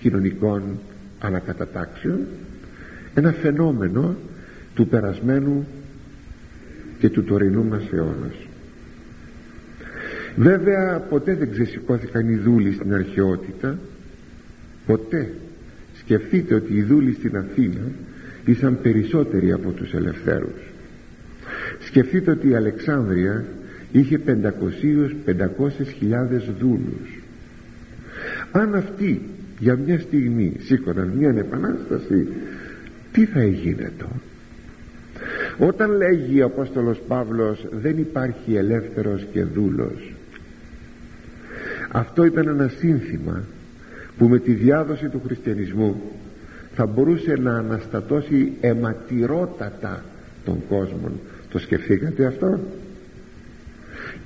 [0.00, 0.62] κοινωνικών
[1.18, 2.20] ανακατατάξεων
[3.14, 4.16] ένα φαινόμενο
[4.74, 5.66] του περασμένου
[6.98, 8.34] και του τωρινού μας αιώνας
[10.36, 13.78] βέβαια ποτέ δεν ξεσηκώθηκαν οι δούλοι στην αρχαιότητα.
[14.86, 15.30] Ποτέ.
[15.98, 17.90] Σκεφτείτε ότι οι δούλοι στην Αθήνα
[18.44, 20.72] ήσαν περισσότεροι από τους ελευθέρους.
[21.78, 23.44] Σκεφτείτε ότι η Αλεξάνδρεια
[23.92, 27.22] είχε 500 χιλιάδες δούλους.
[28.52, 29.20] Αν αυτοί
[29.58, 32.26] για μια στιγμή σήκωναν μια επανάσταση
[33.12, 34.20] τι θα έγινε τώρα
[35.58, 40.12] όταν λέγει ο Απόστολος Παύλος δεν υπάρχει ελεύθερος και δούλος
[41.96, 43.42] αυτό ήταν ένα σύνθημα
[44.18, 46.00] που με τη διάδοση του χριστιανισμού
[46.74, 50.04] θα μπορούσε να αναστατώσει αιματηρότατα
[50.44, 51.10] τον κόσμο
[51.50, 52.58] το σκεφτήκατε αυτό;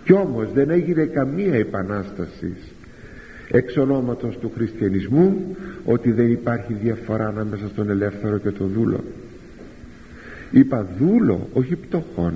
[0.04, 2.56] Κι όμως δεν έγινε καμία επανάσταση
[3.48, 9.04] εξ ονόματος του χριστιανισμού ότι δεν υπάρχει διαφορά ανάμεσα στον ελεύθερο και τον δούλο.
[10.50, 12.34] Είπα δούλο όχι πτωχόν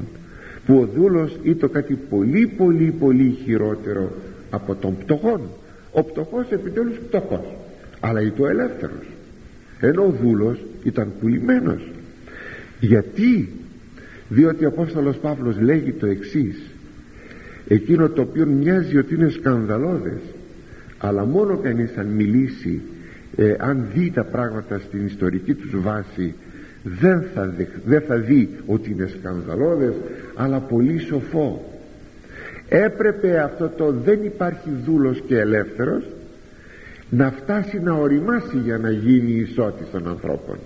[0.67, 4.13] που ο δούλος ήταν κάτι πολύ πολύ πολύ χειρότερο
[4.53, 5.41] από τον πτωχόν.
[5.93, 7.45] Ο πτωχός επιτέλους πτωχός
[8.01, 9.07] αλλά ήταν ο ελεύθερος.
[9.81, 11.91] Ενώ ο δούλος ήταν πουλημένος.
[12.81, 13.49] Γιατί;
[14.29, 16.61] Διότι ο Απόστολος Παύλος λέγει το εξής.
[17.69, 20.21] Εκείνο το οποίο μοιάζει ότι είναι σκανδαλώδες
[20.99, 22.83] αλλά μόνο κανείς αν μιλήσει
[23.37, 26.35] ε, αν δει τα πράγματα στην ιστορική τους βάση
[26.83, 29.95] δεν θα, δεν θα δει ότι είναι σκανδαλώδες
[30.35, 31.72] αλλά πολύ σοφό
[32.73, 36.05] έπρεπε αυτό το δεν υπάρχει δούλος και ελεύθερος
[37.11, 40.59] να φτάσει να οριμάσει για να γίνει η ισότητα των ανθρώπων.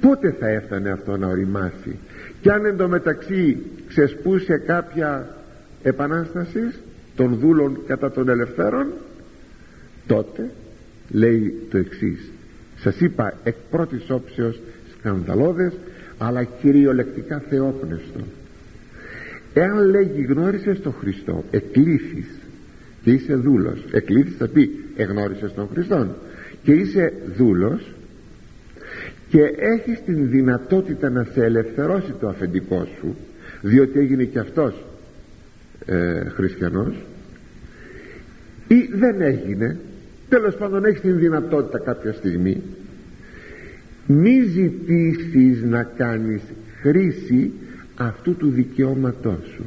[0.00, 1.96] Πότε θα έφτανε αυτό να οριμάσει;
[2.40, 5.36] Κι αν εντωμεταξύ ξεσπούσε κάποια
[5.82, 6.72] επανάσταση
[7.16, 8.86] των δούλων κατά των ελευθέρων
[10.06, 10.50] τότε
[11.10, 12.30] λέει το εξής.
[12.78, 14.60] Σας είπα εκ πρώτης όψεως
[14.98, 15.72] σκανδαλώδες
[16.18, 18.20] αλλά κυριολεκτικά θεόπνευστο
[19.58, 22.26] εάν λέγει γνώρισες τον Χριστό εκλήθης
[23.02, 26.16] και είσαι δούλος εκλήθης θα πει εγνώρισες τον Χριστό
[26.62, 27.92] και είσαι δούλος
[29.28, 33.16] και έχεις την δυνατότητα να σε ελευθερώσει το αφεντικό σου
[33.60, 34.84] διότι έγινε και αυτός
[35.86, 36.94] ε, χριστιανός
[38.68, 39.78] ή δεν έγινε
[40.28, 42.62] τέλος πάντων έχεις την δυνατότητα κάποια στιγμή
[44.06, 46.42] μη ζητήσεις να κάνεις
[46.80, 47.52] χρήση
[47.96, 49.64] αυτού του δικαιώματός σου.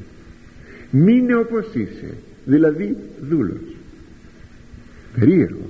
[0.92, 2.14] Μείνε όπως είσαι
[2.46, 2.98] δηλαδή
[3.30, 3.76] δούλος.
[5.20, 5.70] Περίεργο.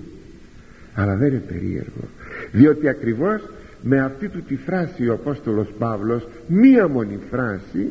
[0.93, 2.07] Αλλά δεν είναι περίεργο.
[2.51, 3.41] Διότι ακριβώς
[3.81, 7.87] με αυτή του τη φράση ο Απόστολος Παύλος μία μόνη φράση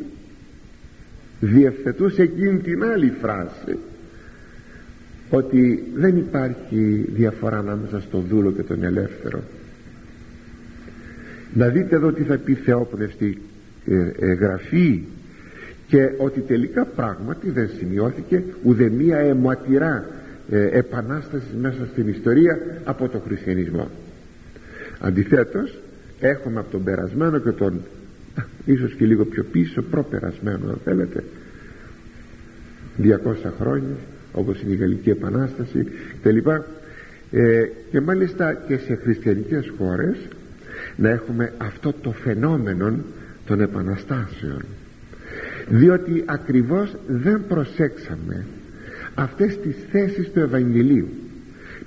[1.39, 3.77] διευθετούσε εκείνη την άλλη φράση
[5.29, 9.43] ότι δεν υπάρχει διαφορά ανάμεσα στον δούλο και τον ελεύθερο.
[11.53, 13.48] Να δείτε εδώ τι θα πει θεόπνευστη ε, ε,
[14.39, 15.03] γραφή
[15.87, 20.05] και ότι τελικά πράγματι δεν σημειώθηκε ουδεμία αιματηρά
[20.51, 23.89] ε, επανάσταση μέσα στην ιστορία από τον χριστιανισμό.
[24.99, 25.79] Αντιθέτως
[26.19, 27.81] έχουμε από τον περασμένο και τον
[28.65, 31.23] ίσως και λίγο πιο πίσω προπερασμένο αν θέλετε
[33.03, 33.07] 200
[33.59, 33.95] χρόνια
[34.33, 35.87] όπως είναι η Γαλλική Επανάσταση
[36.23, 36.47] κλπ
[37.31, 40.17] ε, και μάλιστα και σε χριστιανικές χώρες
[40.95, 42.93] να έχουμε αυτό το φαινόμενο
[43.49, 44.65] των επαναστάσεων.
[45.69, 48.45] Διότι ακριβώς δεν προσέξαμε
[49.15, 51.07] αυτές τις θέσεις του Ευαγγελίου.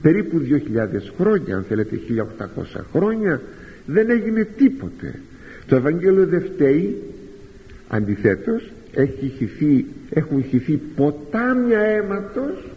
[0.02, 2.00] Περίπου 2.000 χρόνια αν θέλετε
[2.38, 3.40] 1.800 χρόνια
[3.86, 5.14] δεν έγινε τίποτε.
[5.66, 6.96] Το Ευαγγέλιο δεν φταίει.
[7.88, 12.70] Αντιθέτως έχει χυθεί, έχουν χυθεί ποτάμια αίματος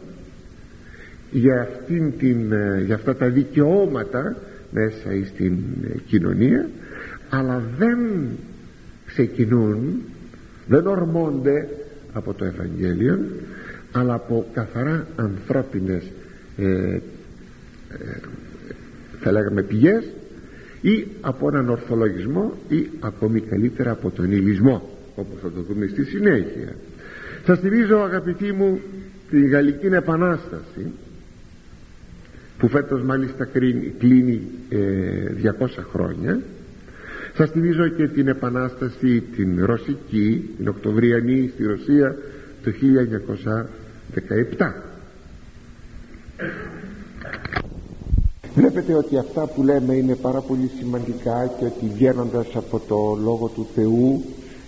[1.32, 4.36] για, αυτήν την, ε, για αυτά τα δικαιώματα
[4.72, 6.70] μέσα στην ε, κοινωνία
[7.30, 7.98] αλλά δεν
[9.16, 10.02] ξεκινούν
[10.68, 11.68] δεν ορμώνται
[12.14, 13.20] από το Ευαγγέλιο
[13.92, 16.04] αλλά από καθαρά ανθρώπινες
[16.58, 17.00] ε, ε,
[19.20, 20.04] θα λέγαμε πηγές
[20.82, 26.04] ή από έναν ορθολογισμό ή ακόμη καλύτερα από τον ηλισμό όπως θα το δούμε στη
[26.04, 26.76] συνέχεια.
[27.46, 28.80] Σας στηρίζω αγαπητοί μου
[29.30, 30.92] τη Γαλλική Επανάσταση
[32.58, 33.46] που φέτος μάλιστα
[34.00, 34.76] κλείνει 200
[35.78, 36.40] ε, χρόνια
[37.38, 42.16] σας θυμίζω και την επανάσταση την Ρωσική την Οκτωβριανή στη Ρωσία
[42.64, 42.72] το
[44.58, 44.72] 1917
[48.56, 53.48] Βλέπετε ότι αυτά που λέμε είναι πάρα πολύ σημαντικά και ότι βγαίνοντας από το Λόγο
[53.48, 54.24] του Θεού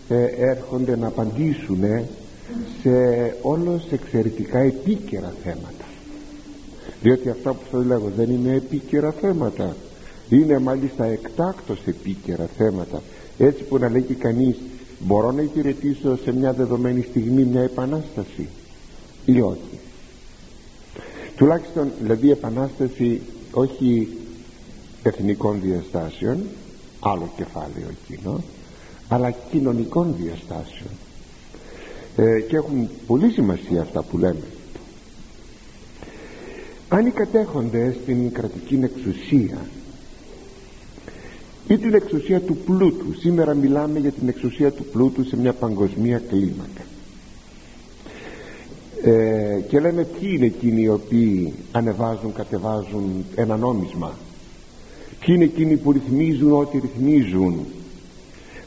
[0.09, 1.83] ε, έρχονται να απαντήσουν
[2.81, 2.89] σε
[3.41, 5.85] όλος εξαιρετικά επίκαιρα θέματα.
[7.01, 9.75] Διότι αυτά που σας λέγω δεν είναι επίκαιρα θέματα
[10.29, 13.01] είναι μάλιστα εκτάκτως επίκαιρα θέματα.
[13.37, 14.55] Έτσι που να λέγει κανείς
[14.99, 18.47] μπορώ να υπηρετήσω σε μια δεδομένη στιγμή μια επανάσταση
[19.25, 19.79] ή όχι.
[21.35, 24.07] Τουλάχιστον δηλαδή επανάσταση όχι
[25.03, 26.43] εθνικών διαστάσεων
[26.99, 28.43] άλλο κεφάλαιο εκείνο
[29.07, 30.89] αλλά κοινωνικών διαστάσεων.
[32.15, 34.43] Ε, και έχουν πολύ σημασία αυτά που λέμε.
[36.89, 39.57] Αν οι κατέχοντες στην κρατική εξουσία
[41.67, 43.13] ή την εξουσία του πλούτου.
[43.19, 46.81] Σήμερα μιλάμε για την εξουσία του πλούτου σε μια παγκοσμία κλίμακα.
[49.03, 54.13] Ε, και λέμε ποιοι είναι εκείνοι οι οποίοι ανεβάζουν, κατεβάζουν ένα νόμισμα.
[55.19, 57.65] Ποιοι είναι εκείνοι που ρυθμίζουν ό,τι ρυθμίζουν.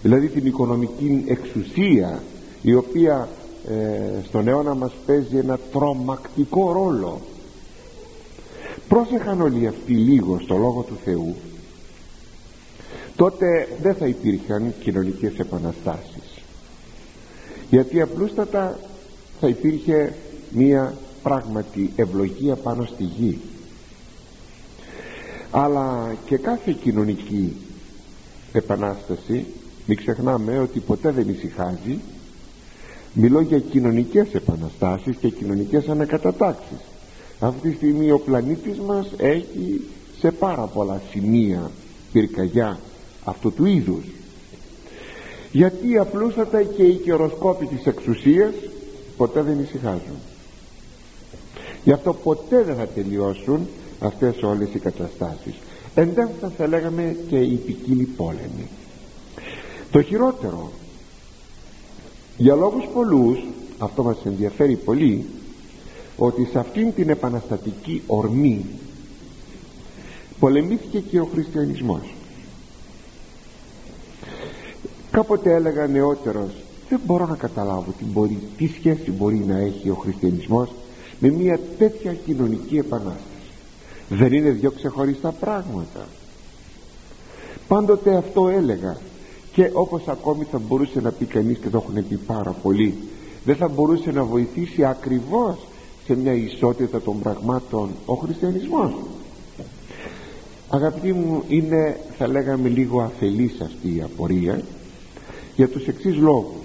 [0.03, 2.23] Δηλαδή την οικονομική εξουσία
[2.63, 3.29] η οποία
[3.69, 7.21] ε, στον αιώνα μας παίζει ένα τρομακτικό ρόλο.
[8.89, 11.37] Πρόσεχαν όλοι αυτοί λίγο στο Λόγο του Θεού
[13.21, 16.43] τότε δεν θα υπήρχαν κοινωνικές επαναστάσεις.
[17.71, 18.79] Γιατί απλούστατα
[19.41, 20.13] θα υπήρχε
[20.51, 23.39] μία πράγματι ευλογία πάνω στη γη.
[25.51, 27.57] Αλλά και κάθε κοινωνική
[28.53, 29.47] επανάσταση
[29.87, 31.99] μην ξεχνάμε ότι ποτέ δεν ησυχάζει
[33.13, 36.81] μιλώ για κοινωνικές επαναστάσεις και κοινωνικές ανακατατάξεις.
[37.41, 39.81] Αυτή τη στιγμή ο πλανήτης μας έχει
[40.21, 41.71] σε πάρα πολλά σημεία
[42.13, 42.79] πυρκαγιά
[43.25, 44.05] αυτού του είδους.
[45.53, 48.55] Γιατί απλούστατα και οι καιροσκόποι της εξουσίας
[49.17, 50.19] ποτέ δεν ησυχάζουν.
[51.85, 53.69] Γι' αυτό ποτέ δεν θα τελειώσουν
[54.01, 55.55] αυτές όλες οι καταστάσεις.
[55.95, 58.69] Εντεύθυνα θα λέγαμε και οι ποικίλοι πόλεμοι.
[59.91, 60.71] Το χειρότερο
[62.37, 63.39] για λόγους πολλούς
[63.79, 65.25] αυτό μας ενδιαφέρει πολύ
[66.17, 68.65] ότι σε αυτήν την επαναστατική ορμή
[70.39, 72.15] πολεμήθηκε και ο χριστιανισμός
[75.11, 76.51] κάποτε έλεγα νεότερος
[76.89, 80.69] δεν μπορώ να καταλάβω τι, μπορεί, τι σχέση μπορεί να έχει ο χριστιανισμός
[81.19, 83.25] με μια τέτοια κοινωνική επανάσταση.
[84.09, 86.07] Δεν είναι δυο ξεχωριστά πράγματα.
[87.69, 88.97] Πάντοτε αυτό έλεγα
[89.53, 92.95] και όπως ακόμη θα μπορούσε να πει κανείς και το έχουν πει πάρα πολύ
[93.45, 95.57] δεν θα μπορούσε να βοηθήσει ακριβώς
[96.07, 98.93] σε μια ισότητα των πραγμάτων ο χριστιανισμός.
[100.69, 104.63] Αγαπητοί μου είναι θα λέγαμε λίγο αφελής αυτή η απορία
[105.57, 106.65] για τους εξής λόγους.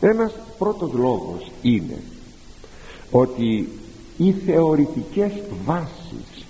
[0.00, 2.02] Ένας πρώτος λόγος είναι
[3.10, 3.68] ότι
[4.16, 5.32] οι θεωρητικές
[5.64, 6.44] βάσεις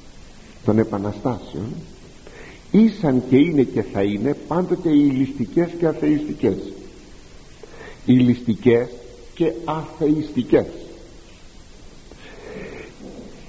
[0.65, 1.75] των επαναστάσεων
[2.71, 6.73] ήσαν και είναι και θα είναι πάντοτε οι ληστικές και αθεϊστικές.
[8.07, 8.89] Οι ληστικές
[9.35, 10.67] και αθεϊστικές.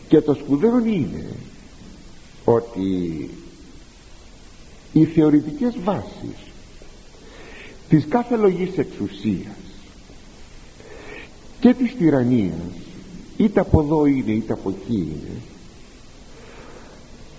[0.07, 1.25] Και το σπουδαίο είναι
[2.45, 3.29] ότι
[4.93, 6.50] οι θεωρητικές βάσεις
[7.91, 9.55] της κάθε λογής εξουσίας.
[11.59, 12.71] Και της τυραννίας
[13.37, 15.41] είτε από εδώ είναι είτε από εκεί είναι.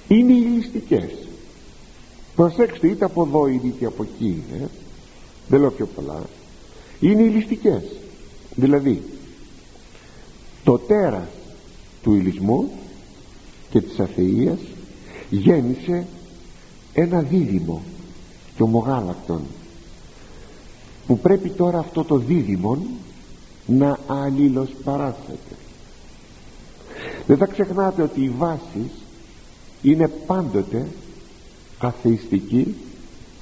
[0.09, 1.11] Είναι οι ληστικές.
[2.37, 4.69] Προσέξτε είτε από εδώ είναι είτε από εκεί είναι.
[5.49, 6.23] Δεν λέω πιο πολλά.
[7.01, 7.83] Είναι οι ληστικές.
[8.55, 9.03] Δηλαδή
[10.65, 11.29] το τέρας
[12.03, 12.71] του ηλισμού
[13.71, 14.59] και της αθείας
[15.31, 16.07] γέννησε
[16.95, 17.83] ένα δίδυμο
[18.57, 19.41] και ομογάλακτον
[21.07, 22.79] που πρέπει τώρα αυτό το δίδυμο
[23.67, 25.57] να αλληλοσπαράσσεται
[27.27, 28.91] δεν θα ξεχνάτε ότι η βάση
[29.83, 30.87] είναι πάντοτε
[31.79, 32.75] αθειστική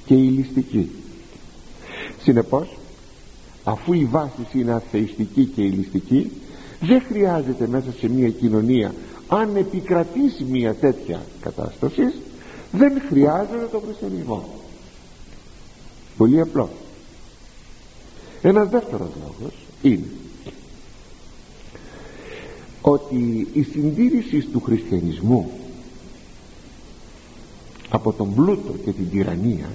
[0.05, 0.89] και ηλιστική
[2.21, 2.77] συνεπώς
[3.63, 6.31] αφού η βάση είναι αθειστική και ηλιστική
[6.81, 8.93] δεν χρειάζεται μέσα σε μια κοινωνία
[9.27, 12.13] αν επικρατήσει μια τέτοια κατάσταση
[12.71, 14.49] δεν χρειάζεται το χριστιανισμό.
[16.17, 16.69] Πολύ απλό
[18.41, 20.07] ένας δεύτερος λόγος είναι
[22.81, 25.51] ότι η συντήρηση του χριστιανισμού
[27.89, 29.69] από τον πλούτο και την τυραννία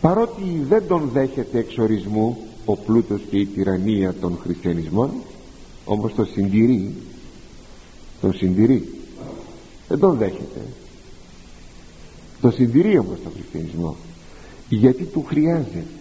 [0.00, 5.10] παρότι δεν τον δέχεται εξορισμού ο πλούτος και η τυραννία των χριστιανισμών
[5.84, 6.94] όμως το συντηρεί
[8.20, 8.88] τον συντηρεί.
[9.88, 10.60] Δεν τον δέχεται.
[12.40, 13.96] Το συντηρεί όμως τον χριστιανισμό
[14.68, 15.97] γιατί του χρειάζεται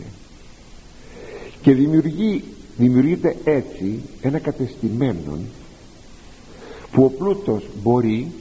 [1.68, 2.44] και δημιουργεί,
[2.78, 5.38] δημιουργείται έτσι ένα κατεστημένο
[6.92, 8.32] που ο πλούτος μπορεί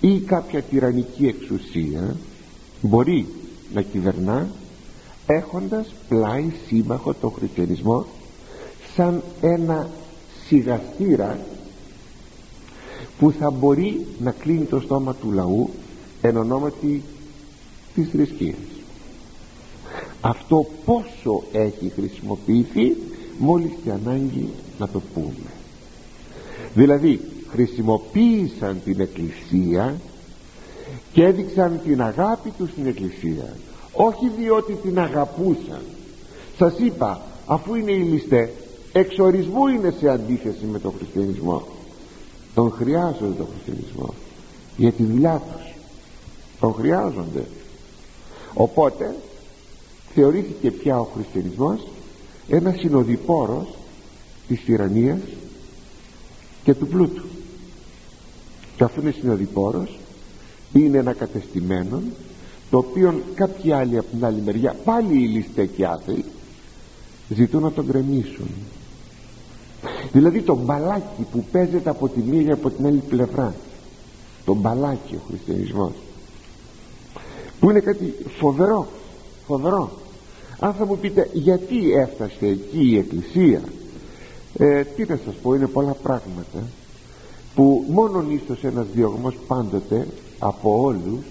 [0.00, 2.16] ή κάποια τυραννική εξουσία
[2.80, 3.26] μπορεί
[3.74, 4.48] να κυβερνά
[5.26, 8.06] έχοντας πλάι σύμμαχο τον χριστιανισμό
[8.94, 9.88] σαν ένα
[10.46, 11.38] σιγαστήρα
[13.18, 15.70] που θα μπορεί να κλείνει το στόμα του λαού
[16.20, 17.02] εν ονόματι
[17.94, 18.77] της θρησκείας
[20.20, 22.96] αυτό πόσο έχει χρησιμοποιηθεί
[23.38, 24.48] μόλις και ανάγκη
[24.78, 25.50] να το πούμε
[26.74, 29.96] δηλαδή χρησιμοποίησαν την εκκλησία
[31.12, 33.56] και έδειξαν την αγάπη τους στην εκκλησία.
[33.92, 35.82] Όχι διότι την αγαπούσαν.
[36.58, 38.48] Σας είπα αφού είναι οι ληστές
[38.92, 41.62] εξορισμού είναι σε αντίθεση με τον χριστιανισμό.
[42.54, 44.14] Τον χρειάζονται τον χριστιανισμό
[44.76, 45.74] για τη δουλειά τους.
[46.60, 47.44] Τον χρειάζονται.
[48.54, 49.14] Οπότε
[50.14, 51.86] θεωρήθηκε πια ο χριστιανισμός
[52.48, 53.68] ένας συνοδοιπόρος
[54.48, 55.20] της τυραννίας
[56.64, 57.24] και του πλούτου.
[58.76, 59.98] Και αφού είναι συνοδοιπόρος
[60.72, 62.02] είναι ένα κατεστημένο
[62.70, 66.24] το οποίο κάποιοι άλλοι από την άλλη μεριά πάλι οι ληστέ και άθεοι
[67.28, 68.48] ζητούν να τον κρεμίσουν
[70.12, 73.54] δηλαδή το μπαλάκι που παίζεται από τη μία από την άλλη πλευρά
[74.44, 75.92] το μπαλάκι ο χριστιανισμός
[77.60, 78.88] που είναι κάτι φοβερό
[79.48, 79.90] φοβερό.
[80.58, 83.62] Αν θα μου πείτε γιατί έφτασε εκεί η εκκλησία;
[84.58, 86.62] Ε, τι να σας πω είναι πολλά πράγματα
[87.54, 90.06] που μόνον ίσως ένας διωγμός πάντοτε
[90.38, 91.24] από όλους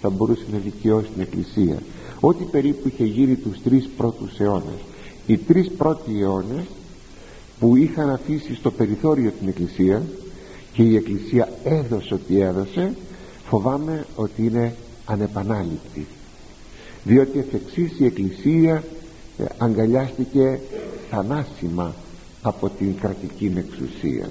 [0.00, 1.78] θα μπορούσε να δικαιώσει την εκκλησία.
[2.20, 4.80] Ό,τι περίπου είχε γίνει τους τρεις πρώτους αιώνες.
[5.26, 6.64] Οι τρεις πρώτοι αιώνες
[7.60, 10.02] που είχαν αφήσει στο περιθώριο την εκκλησία
[10.72, 12.94] και η εκκλησία έδωσε ό,τι έδωσε
[13.48, 16.06] φοβάμαι ότι είναι ανεπανάληπτη
[17.04, 18.84] διότι εφ' εξής η εκκλησία
[19.38, 20.60] ε, αγκαλιάστηκε
[21.10, 21.94] θανάσιμα
[22.42, 24.28] από την κρατική εξουσία.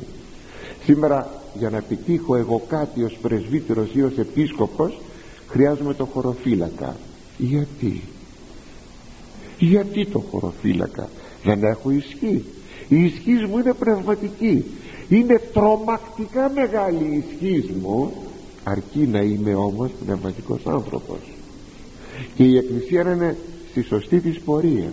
[0.83, 4.99] Σήμερα για να επιτύχω εγώ κάτι ως πρεσβύτερος ή ως επίσκοπος
[5.47, 6.95] χρειάζομαι το χωροφύλακα.
[7.37, 8.01] Γιατί;
[9.59, 11.09] Γιατί το χωροφύλακα;
[11.43, 12.43] Για να έχω ισχύ.
[12.87, 14.63] Η ισχύς μου είναι πνευματική.
[15.09, 18.13] Είναι τρομακτικά μεγάλη η ισχύς μου.
[18.63, 21.32] Αρκεί να είμαι όμως πνευματικός άνθρωπος
[22.35, 23.37] και η εκκλησία είναι
[23.71, 24.89] στη σωστή της πορεία.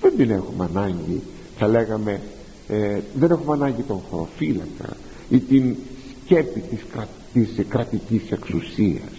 [0.00, 1.22] Δεν την έχουμε ανάγκη
[1.58, 2.20] θα λέγαμε
[2.68, 4.96] ε, δεν έχουμε ανάγκη τον χωροφύλακα
[5.28, 5.76] ή την
[6.24, 9.12] σκέπη της, κρα, της κρατικής εξουσίας.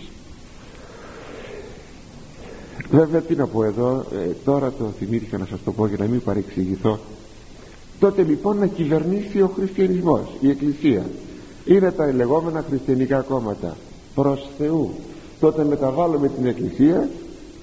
[2.90, 6.06] Βέβαια τι να πω εδώ ε, τώρα το θυμήθηκα να σας το πω για να
[6.06, 7.00] μην παρεξηγηθώ.
[8.00, 11.06] Τότε λοιπόν να κυβερνήσει ο χριστιανισμός η εκκλησία.
[11.66, 13.78] Είναι τα λεγόμενα χριστιανικά κόμματα.
[14.16, 14.94] Προς Θεού.
[15.40, 17.10] Τότε μεταβάλλουμε την εκκλησία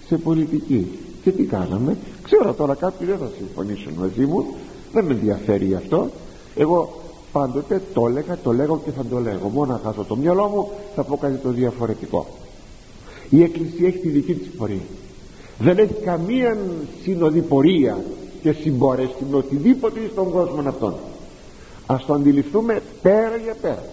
[0.06, 0.98] σε πολιτική.
[1.22, 1.96] Και τι κάναμε.
[2.22, 4.46] Ξέρω τώρα κάποιοι δεν θα συμφωνήσουν μαζί μου.
[4.92, 6.10] Δεν με ενδιαφέρει αυτό.
[6.56, 7.00] Εγώ
[7.32, 9.48] πάντοτε το έλεγα, το λέγω και θα το λέγω.
[9.48, 12.26] Μόνο χάσω το μυαλό μου θα πω κάτι το διαφορετικό.
[13.30, 14.84] Η εκκλησία έχει τη δική της πορεία.
[15.58, 16.58] Δεν έχει καμία
[17.02, 18.04] σύνοδη πορεία
[18.42, 20.94] και συμπόρεση με οτιδήποτε στον κόσμο αυτόν.
[21.86, 23.84] Ας το αντιληφθούμε πέρα για πέρα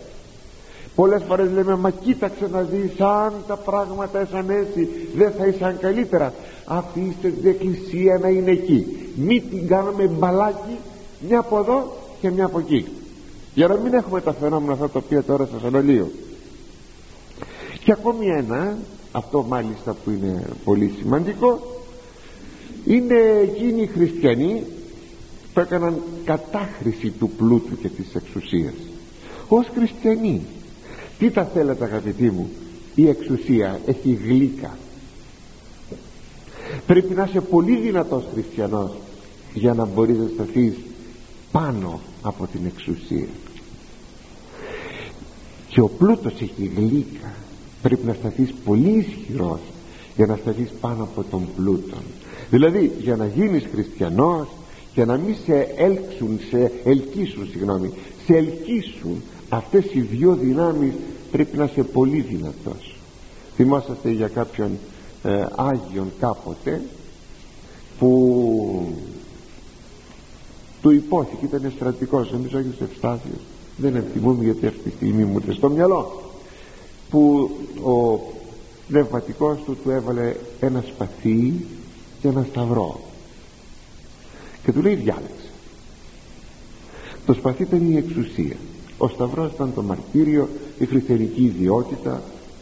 [0.95, 5.77] πολλές φορές λέμε μα κοίταξε να δεις αν τα πράγματα ήσαν έτσι δεν θα ήσαν
[5.79, 6.33] καλύτερα
[6.65, 8.85] αφήστε την εκκλησία να είναι εκεί.
[9.15, 10.77] Μη την κάνουμε μπαλάκι
[11.27, 12.87] μια από εδώ και μια από εκεί.
[13.53, 16.11] Για να μην έχουμε τα φαινόμενα αυτά τα οποία τώρα σας αναλύω.
[17.83, 18.77] Και ακόμη ένα
[19.11, 21.59] αυτό μάλιστα που είναι πολύ σημαντικό
[22.85, 24.63] είναι εκείνοι οι χριστιανοί
[25.53, 28.73] που έκαναν κατάχρηση του πλούτου και της εξουσίας.
[29.47, 30.41] Ως χριστιανοί
[31.21, 32.49] τι τα θέλετε αγαπητοί μου;
[32.95, 34.77] Η εξουσία έχει γλύκα.
[36.87, 38.91] Πρέπει να είσαι πολύ δυνατός χριστιανός
[39.53, 40.73] για να μπορείς να σταθείς
[41.51, 43.27] πάνω από την εξουσία.
[45.67, 47.33] Και ο πλούτος έχει γλύκα.
[47.81, 49.59] Πρέπει να σταθείς πολύ ισχυρός
[50.15, 51.97] για να σταθείς πάνω από τον πλούτο
[52.49, 54.47] δηλαδή για να γίνεις χριστιανός
[54.93, 57.91] και να μην σε έλξουν σε ελκύσουν συγγνώμη
[58.25, 60.93] σε ελκύσουν αυτές οι δυο δυνάμεις
[61.31, 62.95] πρέπει να είσαι πολύ δυνατός.
[63.55, 64.77] Θυμόσαστε για κάποιον
[65.23, 66.81] ε, Άγιον κάποτε
[67.99, 68.95] που
[70.81, 72.31] του υπόθηκε ήταν στρατικός.
[72.31, 73.39] Νομίζω Άγιος Ευστάθιος.
[73.77, 76.21] Δεν ευθυμούμαι γιατί αυτή τη στιγμή μου ήρθε στο μυαλό.
[77.09, 77.51] Που
[77.83, 78.19] ο
[78.87, 81.53] πνευματικός του του έβαλε ένα σπαθί
[82.21, 82.99] και ένα σταυρό.
[84.63, 85.41] Και του λέει διάλεξε
[87.25, 88.55] το σπαθί ήταν η εξουσία.
[88.97, 90.49] Ο σταυρός ήταν το μαρτύριο
[90.81, 92.21] η χριστιανική ιδιότητα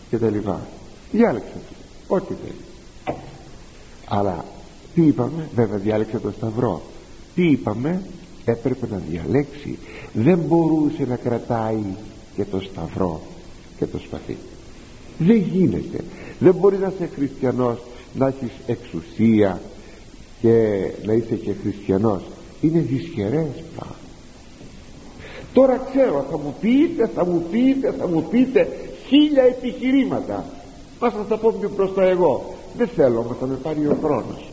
[0.10, 0.68] και τα λοιπά
[1.12, 1.54] διάλεξε
[2.08, 3.18] ό,τι θέλεις.
[4.06, 4.46] Αλλά
[4.94, 6.82] τι είπαμε; Βέβαια διάλεξε το σταυρό.
[7.36, 8.02] Τι είπαμε;
[8.46, 9.78] Έπρεπε να διαλέξει.
[10.14, 11.84] Δεν μπορούσε να κρατάει
[12.36, 13.22] και το σταυρό
[13.78, 14.38] και το σπαθί.
[15.18, 16.04] Δεν γίνεται.
[16.40, 17.80] Δεν μπορεί να είσαι χριστιανός
[18.14, 19.62] να έχεις εξουσία
[20.42, 22.22] και να είσαι και χριστιανός.
[22.62, 23.99] Είναι δυσχερές πράγμα
[25.54, 28.68] τώρα ξέρω θα μου πείτε θα μου πείτε θα μου πείτε
[29.08, 30.46] χίλια επιχειρήματα.
[31.00, 32.56] Ας να τα πω πιο μπροστά εγώ.
[32.78, 34.50] Δεν θέλω όμως θα με πάρει ο χρόνος.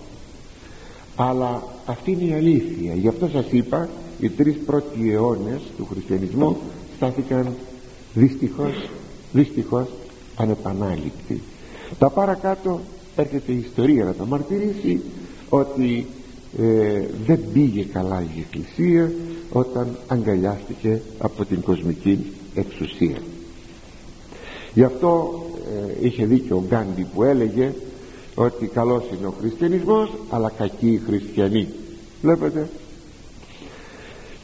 [1.17, 2.95] Αλλά αυτή είναι η αλήθεια.
[2.95, 3.89] Γι' αυτό σας είπα
[4.21, 6.57] οι τρεις πρώτοι αιώνες του χριστιανισμού
[6.97, 7.55] στάθηκαν
[8.15, 8.89] δυστυχώς
[9.33, 9.89] δυστυχώς
[10.37, 11.43] ανεπανάληπτοι.
[11.99, 12.81] Τα παρακάτω
[13.17, 15.01] έρχεται η ιστορία να τα μαρτυρήσει
[15.49, 16.07] ότι
[16.59, 19.13] ε, δεν πήγε καλά η Εκκλησία
[19.53, 23.19] όταν αγκαλιάστηκε από την κοσμική εξουσία.
[24.75, 25.43] Γι' αυτό
[26.01, 27.73] ε, είχε δίκιο ο Γκάντι που έλεγε
[28.35, 31.69] ότι καλός είναι ο χριστιανισμός αλλά κακοί οι χριστιανοί.
[32.23, 32.69] Βλέπετε.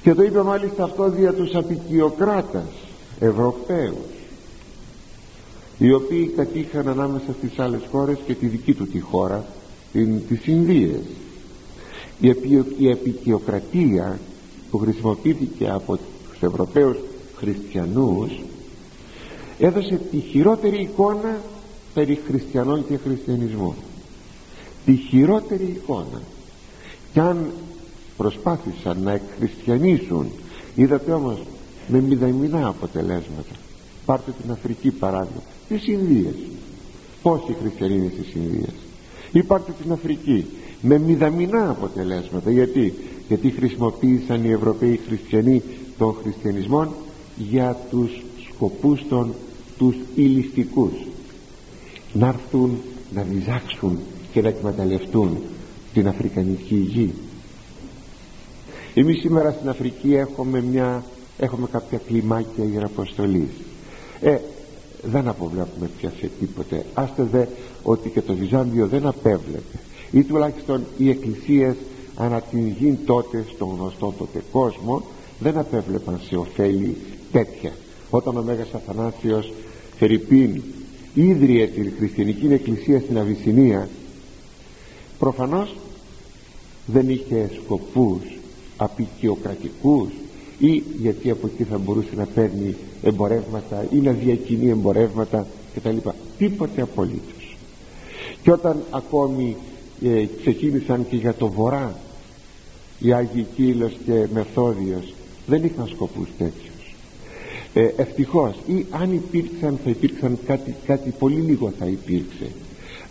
[0.02, 2.68] Και το είπε μάλιστα αυτό δια τους απεικιοκράτας
[3.20, 4.12] Ευρωπαίους
[5.78, 9.44] οι οποίοι κατήχαν ανάμεσα στις άλλες χώρες και τη δική του τη χώρα
[9.92, 11.00] την, τις Ινδίες.
[12.20, 12.28] Η,
[12.78, 14.20] η επικιοκρατία
[14.72, 16.96] που χρησιμοποιήθηκε από τους Ευρωπαίους
[17.36, 18.40] χριστιανούς
[19.58, 21.40] έδωσε τη χειρότερη εικόνα
[21.94, 23.74] περί χριστιανών και χριστιανισμού.
[24.84, 26.22] Τη χειρότερη εικόνα.
[27.12, 27.50] Και αν
[28.16, 30.26] προσπάθησαν να εκχριστιανίσουν
[30.74, 31.38] είδατε όμως
[31.88, 33.54] με μηδαμινά αποτελέσματα.
[34.04, 35.42] Πάρτε την Αφρική παράδειγμα.
[35.68, 36.34] Τις Ινδίες.
[37.22, 38.74] Πόσοι χριστιανοί είναι στις Ινδίες;
[39.32, 40.46] Ή πάρτε την Αφρική
[40.80, 42.50] με μηδαμινά αποτελέσματα.
[42.50, 42.94] Γιατί
[43.28, 45.62] γιατί χρησιμοποίησαν οι Ευρωπαίοι χριστιανοί
[45.98, 46.88] των χριστιανισμών
[47.36, 49.34] για τους σκοπούς των
[49.78, 50.92] τους ηλιστικούς.
[52.12, 52.78] Να έρθουν
[53.14, 53.98] να διδάξουν
[54.32, 55.38] και να εκμεταλλευτούν
[55.92, 57.12] την Αφρικανική γη.
[58.94, 61.04] Εμείς σήμερα στην Αφρική έχουμε μια
[61.38, 63.50] έχουμε κάποια κλιμάκια ιεραποστολής
[64.20, 64.38] ε
[65.02, 66.84] δεν αποβλέπουμε πια σε τίποτε.
[66.94, 67.44] Άστε δε
[67.82, 69.78] ότι και το Βυζάντιο δεν απέβλεπε
[70.10, 71.74] ή τουλάχιστον οι εκκλησίες
[72.16, 75.02] ανά την γη τότε στον γνωστό τότε κόσμο
[75.38, 76.96] δεν απέβλεπαν σε ωφέλη
[77.32, 77.72] τέτοια.
[78.10, 79.52] Όταν ο Μέγας Αθανάσιος
[79.98, 80.62] Φερρυπίν
[81.14, 83.88] ίδρυε την χριστιανική εκκλησία στην Αβυσσινία
[85.18, 85.76] προφανώς
[86.86, 88.22] δεν είχε σκοπούς
[88.76, 90.08] απεικιοκρατικούς
[90.58, 95.96] ή γιατί από εκεί θα μπορούσε να παίρνει εμπορεύματα ή να διακινεί εμπορεύματα κτλ.
[96.38, 97.56] Τίποτε απολύτως.
[98.42, 99.56] Και όταν ακόμη
[100.04, 101.98] ε, ξεκίνησαν και για το βορρά
[102.98, 105.14] οι Άγιοι Κύλος και Μεθόδιος.
[105.46, 106.94] Δεν είχαν σκοπούς τέτοιους.
[107.74, 112.50] Ε, ευτυχώς ή αν υπήρξαν θα υπήρξαν κάτι, κάτι πολύ λίγο θα υπήρξε.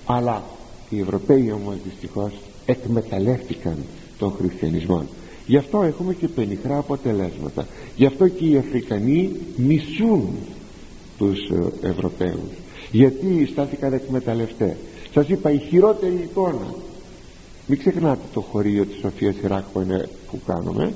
[0.05, 0.43] Αλλά
[0.89, 2.31] οι Ευρωπαίοι όμως δυστυχώς
[2.65, 3.77] εκμεταλλεύτηκαν
[4.17, 5.05] τον χριστιανισμό.
[5.47, 7.67] Γι' αυτό έχουμε και πενιχρά αποτελέσματα.
[7.95, 10.29] Γι' αυτό και οι Αφρικανοί μισούν
[11.17, 12.51] τους ε, Ευρωπαίους.
[12.91, 14.75] Γιατί στάθηκαν εκμεταλλευτές
[15.13, 16.73] σας είπα η χειρότερη εικόνα.
[17.67, 20.93] Μην ξεχνάτε το χωρίο της Σοφίας Ιράκ που, είναι, που κάνουμε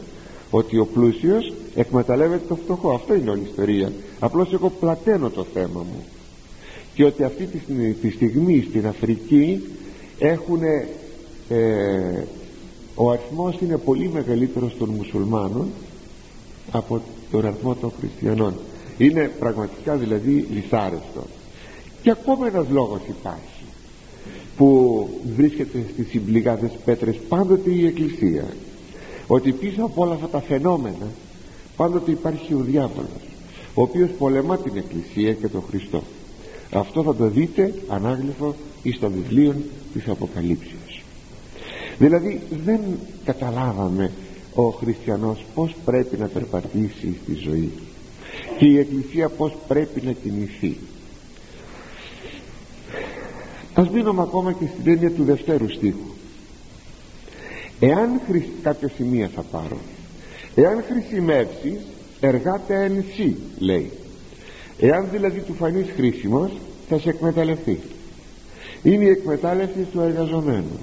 [0.49, 2.91] ότι ο πλούσιος εκμεταλλεύεται το φτωχό.
[2.93, 3.91] Αυτό είναι όλη η ιστορία.
[4.19, 6.03] Απλώς εγώ πλαταίνω το θέμα μου.
[6.93, 7.45] Και ότι αυτή
[8.01, 9.63] τη στιγμή στην Αφρική
[10.19, 10.63] έχουν
[11.49, 12.23] ε,
[12.95, 15.67] ο αριθμός είναι πολύ μεγαλύτερος των μουσουλμάνων
[16.71, 17.01] από
[17.31, 18.53] τον αριθμό των χριστιανών.
[18.97, 21.23] Είναι πραγματικά δηλαδή λιθάρεστο
[22.01, 23.54] και ακόμα ένας λόγος υπάρχει
[24.57, 28.45] που βρίσκεται στις συμπληγάδες πέτρες πάντοτε η Εκκλησία
[29.27, 31.07] ότι πίσω από όλα αυτά τα φαινόμενα
[31.75, 33.25] πάντοτε υπάρχει ο διάβολος
[33.75, 36.03] ο οποίος πολεμά την Εκκλησία και τον Χριστό.
[36.71, 39.55] Αυτό θα το δείτε ανάγλυφο εις το βιβλίο
[39.93, 41.03] της Αποκαλύψεως.
[41.97, 42.79] Δηλαδή δεν
[43.25, 44.11] καταλάβαμε
[44.53, 47.71] ο χριστιανός πως πρέπει να περπατήσει στη ζωή.
[48.57, 50.77] Και η Εκκλησία πως πρέπει να κινηθεί
[53.75, 56.13] ας μείνουμε ακόμα και στην έννοια του δευτέρου στίχου.
[57.79, 58.43] Εάν χρησ...
[58.63, 59.77] κάποια σημεία θα πάρω.
[60.55, 61.79] Εάν χρησιμεύσεις
[62.19, 63.91] εργάται εν σύ λέει.
[64.79, 66.51] Εάν δηλαδή του φανείς χρήσιμος
[66.89, 67.79] θα σε εκμεταλλευτεί.
[68.83, 70.79] Είναι η εκμετάλλευση του εργαζομένου.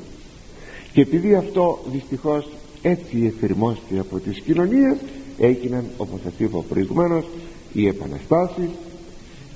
[0.92, 2.48] Και επειδή αυτό δυστυχώς
[2.82, 4.96] έτσι εφηρμόστηκε από τις κοινωνίες
[5.38, 7.24] έγιναν όπως σας είπα προηγουμένως
[7.72, 8.68] οι επαναστάσεις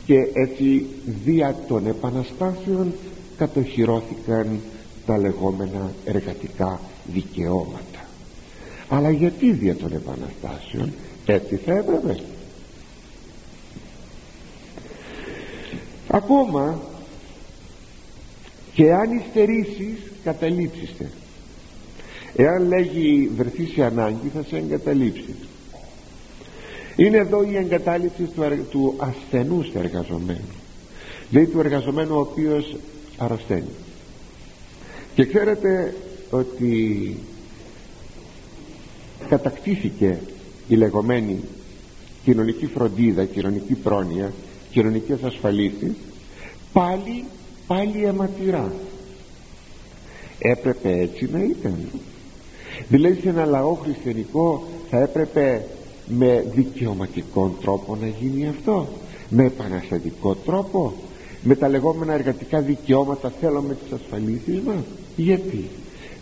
[0.06, 0.86] και έτσι
[1.24, 2.92] δια των επαναστάσεων
[3.36, 4.60] κατοχυρώθηκαν
[5.06, 6.80] τα λεγόμενα εργατικά
[7.12, 8.04] δικαιώματα.
[8.88, 10.92] Αλλά γιατί δια των επαναστάσεων
[11.26, 12.20] έτσι θα έπρεπε;
[16.08, 16.80] Ακόμα
[18.72, 21.10] και αν υστερήσεις καταλήψιστε.
[22.36, 25.34] Εάν λέγει βρεθείς σε ανάγκη θα σε εγκαταλείψει.
[26.96, 30.54] Είναι εδώ η εγκατάλειψη του, του ασθενούς εργαζομένου.
[31.30, 32.76] Δηλαδή του εργαζομένου ο οποίος
[33.18, 33.70] αρρωσταίνει.
[35.14, 35.94] Και ξέρετε
[36.30, 37.16] ότι
[39.28, 40.18] κατακτήθηκε
[40.68, 41.40] η λεγόμενη
[42.24, 44.32] κοινωνική φροντίδα, κοινωνική πρόνοια
[44.70, 45.92] κοινωνικές ασφαλίσεις
[46.72, 47.24] πάλι,
[47.66, 48.72] πάλι αιματηρά.
[50.38, 51.88] Έπρεπε έτσι να ήταν.
[52.88, 55.64] Δηλαδή σε ένα λαό χριστιανικό θα έπρεπε
[56.06, 58.88] με δικαιωματικό τρόπο να γίνει αυτό
[59.28, 60.94] με επαναστατικό τρόπο
[61.46, 64.82] με τα λεγόμενα εργατικά δικαιώματα θέλουμε τις ασφαλίσεις μας.
[65.16, 65.68] Γιατί;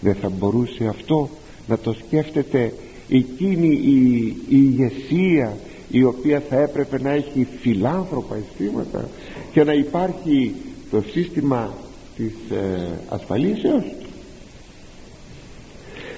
[0.01, 1.31] Δεν θα μπορούσε αυτό
[1.69, 2.73] να το σκέφτεται
[3.09, 5.57] εκείνη η, η ηγεσία
[5.91, 9.09] η οποία θα έπρεπε να έχει φιλάνθρωπα αισθήματα
[9.53, 10.55] και να υπάρχει
[10.91, 11.75] το σύστημα
[12.17, 13.85] της ε, ασφαλίσεως;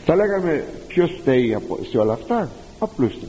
[0.05, 1.57] Θα λέγαμε ποιος φταίει
[1.91, 3.27] σε όλα αυτά; Απλούστε.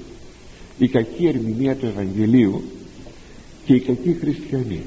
[0.78, 2.62] Η κακή ερμηνεία του Ευαγγελίου
[3.66, 4.82] και η κακή χριστιανή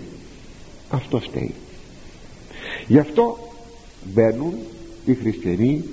[0.91, 1.55] αυτό φταίει.
[2.87, 3.39] Γι' αυτό
[4.05, 4.55] μπαίνουν
[5.07, 5.85] οι χριστιανοί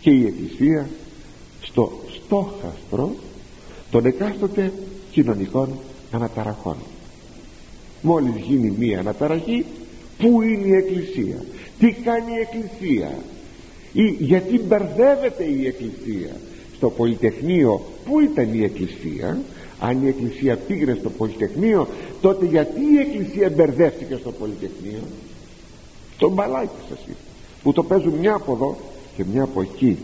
[0.00, 0.88] και η Εκκλησία
[1.62, 3.14] στο στόχαστρο
[3.90, 4.72] των εκάστοτε
[5.10, 5.78] κοινωνικών
[6.10, 6.76] αναταραχών.
[8.02, 9.64] Μόλις γίνει μία αναταραχή
[10.18, 11.44] πού είναι η Εκκλησία;
[11.78, 13.18] Τι κάνει η Εκκλησία;
[13.92, 16.36] Ή γιατί μπερδεύεται η Εκκλησία;
[16.76, 19.40] Στο Πολυτεχνείο πού ήταν η Εκκλησία;
[19.82, 21.88] Αν η Εκκλησία πήγαινε στο Πολυτεχνείο
[22.20, 25.02] τότε γιατί η Εκκλησία μπερδεύτηκε στο Πολυτεχνείο;
[26.18, 27.16] Το μπαλάκι σας είπε
[27.62, 28.76] που το παίζουν μια από εδώ
[29.16, 29.98] και μια από εκεί.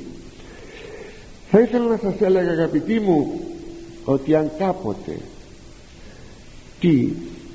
[1.51, 3.41] Θα ήθελα να σας έλεγα αγαπητοί μου
[4.05, 5.16] ότι αν κάποτε
[6.81, 7.09] τι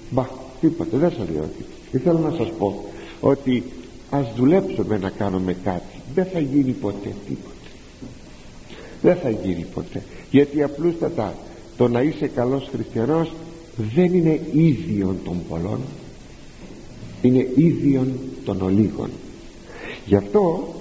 [0.09, 0.25] μπα
[0.61, 1.49] τίποτε δεν σας λέω
[1.91, 2.83] ήθελα να σας πω
[3.19, 3.63] ότι
[4.09, 6.01] ας δουλέψουμε να κάνουμε κάτι.
[6.13, 7.53] Δεν θα γίνει ποτέ τίποτε
[9.03, 10.01] δεν θα γίνει ποτέ.
[10.31, 11.33] Γιατί απλούστατα
[11.83, 13.31] το να είσαι καλός χριστιανός
[13.95, 15.79] δεν είναι ίδιον των πολλών
[17.21, 19.09] είναι ίδιον των ολίγων.
[20.05, 20.73] Γι' αυτό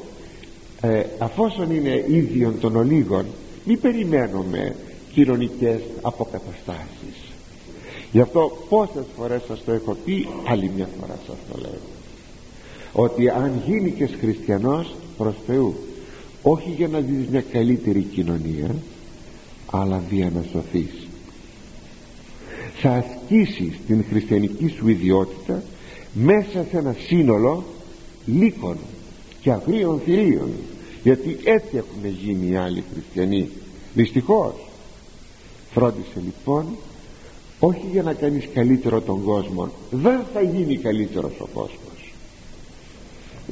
[0.81, 3.25] ε, αφόσον είναι ίδιον των ολίγων
[3.65, 4.77] μην περιμένουμε
[5.13, 7.17] κοινωνικές αποκαταστάσεις.
[8.13, 11.81] Γι' αυτό πόσες φορές σας το έχω πει άλλη μια φορά σας το λέω
[12.93, 15.75] ότι αν γίνει και χριστιανός προς Θεού
[16.43, 18.75] όχι για να δεις μια καλύτερη κοινωνία
[19.75, 21.07] αλλά για να σωθείς.
[22.81, 25.63] Θα ασκήσεις την χριστιανική σου ιδιότητα
[26.13, 27.65] μέσα σε ένα σύνολο
[28.27, 28.77] λύκων
[29.41, 30.51] και αγρίων θηρίων
[31.03, 33.49] γιατί έτσι έχουν γίνει οι άλλοι χριστιανοί.
[33.95, 34.55] Δυστυχώς
[35.73, 36.65] φρόντισε λοιπόν
[37.61, 41.92] όχι για να κάνεις καλύτερο τον κόσμο δεν θα γίνει καλύτερος ο κόσμος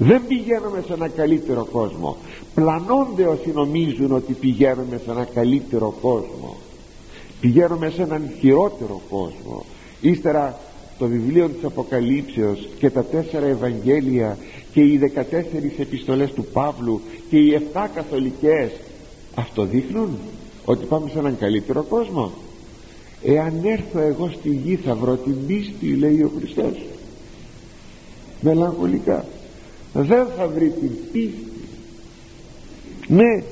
[0.02, 2.16] δεν πηγαίνουμε σε ένα καλύτερο κόσμο.
[2.54, 6.56] Πλανώνται όσοι νομίζουν ότι πηγαίνουμε σε ένα καλύτερο κόσμο.
[7.40, 9.64] Πηγαίνουμε σε έναν χειρότερο κόσμο.
[10.00, 10.58] Ύστερα
[10.98, 14.38] το βιβλίο της Αποκαλύψεως και τα τέσσερα Ευαγγέλια
[14.72, 15.20] και οι 14
[15.78, 18.70] επιστολές του Παύλου και οι 7 καθολικές
[19.34, 20.18] αυτό δείχνουν
[20.64, 22.30] ότι πάμε σε έναν καλύτερο κόσμο.
[23.24, 26.86] Εάν έρθω εγώ στη γη θα βρω την πίστη λέει ο Χριστός.
[28.40, 29.24] Μελαγχολικά
[29.92, 31.44] δεν θα βρει την πίστη.
[33.06, 33.42] Ναι.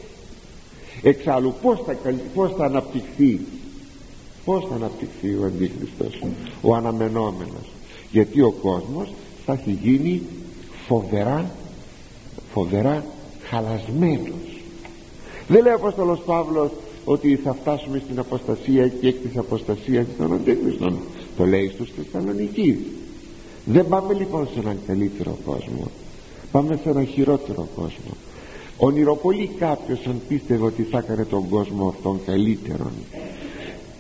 [1.03, 1.97] Εξάλλου πως θα,
[2.35, 3.41] πως θα αναπτυχθεί;
[4.45, 6.23] Πως θα αναπτυχθεί ο Αντίχριστος
[6.61, 7.73] ο αναμενόμενος;
[8.11, 9.13] Γιατί ο κόσμος
[9.47, 10.23] θα έχει γίνει
[10.87, 11.51] φοβερά
[12.53, 13.05] φοβερά
[13.43, 14.61] χαλασμένος.
[15.49, 16.71] Δεν λέει ο Απόστολος Παύλος
[17.05, 20.99] ότι θα φτάσουμε στην αποστασία και εκ της αποστασίας των Αντίχριστων
[21.37, 22.77] το λέει στους Θεσσαλονικείς.
[23.65, 25.91] Δεν πάμε λοιπόν σε έναν καλύτερο κόσμο
[26.53, 28.17] πάμε σε έναν χειρότερο κόσμο.
[28.77, 32.93] Ονειροπολεί κάποιος αν πίστευε ότι θα έκανε τον κόσμο αυτόν καλύτερον.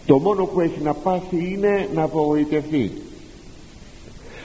[0.07, 2.93] Το μόνο που έχει να πάθει είναι να απογοητευτεί.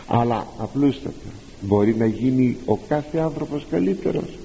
[0.07, 1.29] Αλλά απλούστατα
[1.61, 4.37] μπορεί να γίνει ο κάθε άνθρωπος καλύτερος.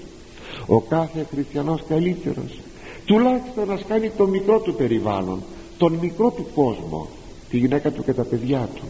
[0.66, 2.61] Ο κάθε χριστιανός καλύτερος.
[3.04, 5.42] Τουλάχιστον να κάνει το μικρό του περιβάλλον
[5.78, 7.09] τον μικρό του κόσμο
[7.50, 8.84] τη γυναίκα του και τα παιδιά του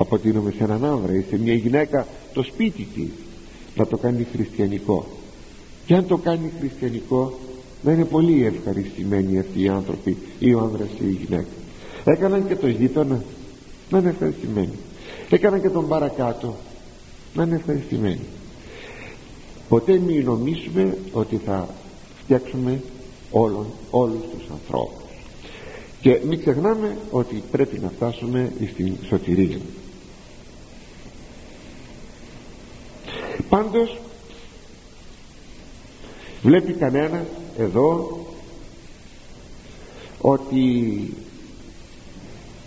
[0.00, 3.08] αποτείνουμε σε έναν άνδρα ή σε μια γυναίκα το σπίτι της
[3.76, 5.06] να το κάνει χριστιανικό.
[5.86, 7.38] Και αν το κάνει χριστιανικό
[7.82, 11.48] να είναι πολύ ευχαριστημένοι αυτοί οι άνθρωποι ή ο άνδρας ή η γυναίκα
[12.04, 13.22] έκαναν και το γείτονα
[13.90, 14.72] να είναι ευχαριστημένοι.
[15.30, 16.56] Έκαναν και τον παρακάτω
[17.34, 18.26] να είναι ευχαριστημένοι.
[19.68, 21.68] Ποτέ μην νομίσουμε ότι θα
[22.22, 22.80] φτιάξουμε
[23.30, 24.98] όλων, όλους τους ανθρώπους.
[26.00, 29.58] Και μην ξεχνάμε ότι πρέπει να φτάσουμε στην σωτηρία
[33.40, 33.98] πάντως
[36.42, 37.26] βλέπει κανένας
[37.58, 38.18] εδώ
[40.20, 41.14] ότι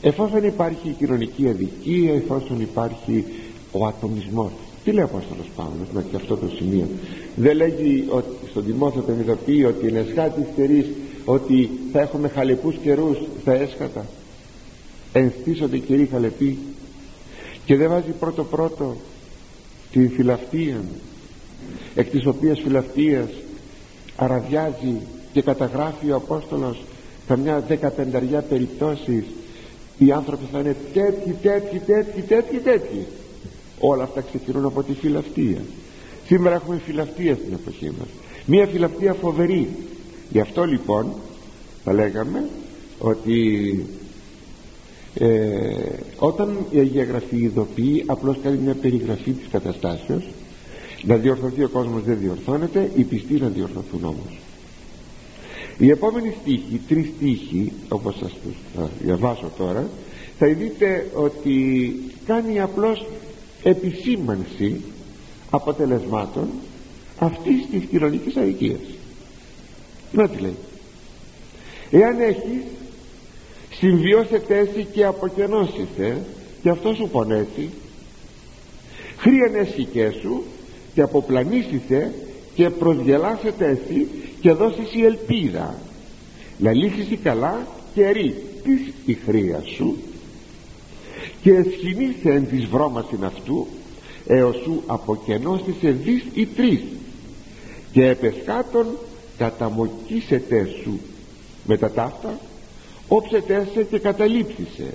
[0.01, 3.25] εφόσον υπάρχει η κοινωνική αδικία εφόσον υπάρχει
[3.71, 4.51] ο ατομισμός
[4.83, 6.87] τι λέει ο Απόστολος Παύλος με και αυτό το σημείο.
[7.35, 10.85] Δεν λέγει ότι, στον Τιμόθεο τον ειδοποιεί ότι είναι σχάτη στερής
[11.25, 14.05] ότι θα έχουμε χαλεπούς καιρούς στα έσχατα.
[15.13, 16.57] Ενστήσονται οι καιροί χαλεποί.
[17.65, 18.95] Και δεν βάζει πρώτο πρώτο
[19.93, 20.81] την φιλαυτία
[21.95, 23.29] εκ της οποίας φιλαυτίας
[24.15, 24.95] αραδιάζει
[25.33, 26.83] και καταγράφει ο Απόστολος
[27.27, 29.23] καμιά δεκαπενταριά περιπτώσεις
[29.97, 33.05] οι άνθρωποι θα είναι τέτοιοι, τέτοιοι, τέτοιοι, τέτοιοι, τέτοιοι.
[33.79, 35.61] Όλα αυτά ξεκινούν από τη φιλαυτία
[36.27, 38.07] σήμερα έχουμε φιλαυτία στην εποχή μας.
[38.45, 39.67] Μια φιλαυτία φοβερή.
[40.29, 41.13] Γι' αυτό λοιπόν
[41.83, 42.43] θα λέγαμε
[42.99, 43.85] ότι
[45.19, 45.27] ε,
[46.17, 50.23] όταν η Αγία Γραφή ειδοποιεί απλώς κάνει μια περιγραφή της καταστάσεως
[51.03, 54.39] να διορθωθεί ο κόσμος δεν διορθώνεται οι πιστοί να διορθωθούν όμως.
[55.77, 58.31] Η επόμενη στίχη, τρεις στίχοι όπως σας
[58.75, 59.89] θα διαβάσω τώρα
[60.39, 61.95] θα δείτε ότι
[62.25, 63.05] κάνει απλώς
[63.63, 64.81] επισήμανση
[65.49, 66.47] αποτελεσμάτων
[67.19, 68.79] αυτής της κοινωνικής αδικίας.
[70.11, 70.55] Να τι λέει.
[71.91, 72.61] Εάν έχεις
[73.77, 76.21] συμβιώσετε έτσι και αποκενώσετε
[76.61, 77.69] και αυτό σου πονέσει
[79.17, 79.87] χρίαν εσύ
[80.21, 80.43] σου
[80.93, 82.13] και αποπλανήσετε
[82.55, 84.07] και προσγελάσετε εσύ
[84.41, 85.75] και δώσεις η ελπίδα
[86.71, 89.97] λύσεις καλά και ρί της η χρία σου.
[91.41, 93.67] Και εσχυνήσε εν της βρώμασιν αυτού
[94.27, 96.81] έως σου αποκενώστησε δις ή τρεις.
[97.91, 98.85] Και επεσκάτων
[99.37, 100.99] καταμοκίσετε σου.
[101.65, 102.39] Με τα ταύτα
[103.07, 104.93] όψετε σε και καταλήψισε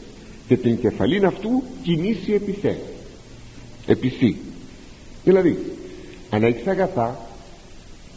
[0.49, 2.79] και την κεφαλήν αυτού κινήσει επιθέ
[3.87, 4.37] επισή
[5.25, 5.59] δηλαδή
[6.31, 7.29] αν έχεις αγαθά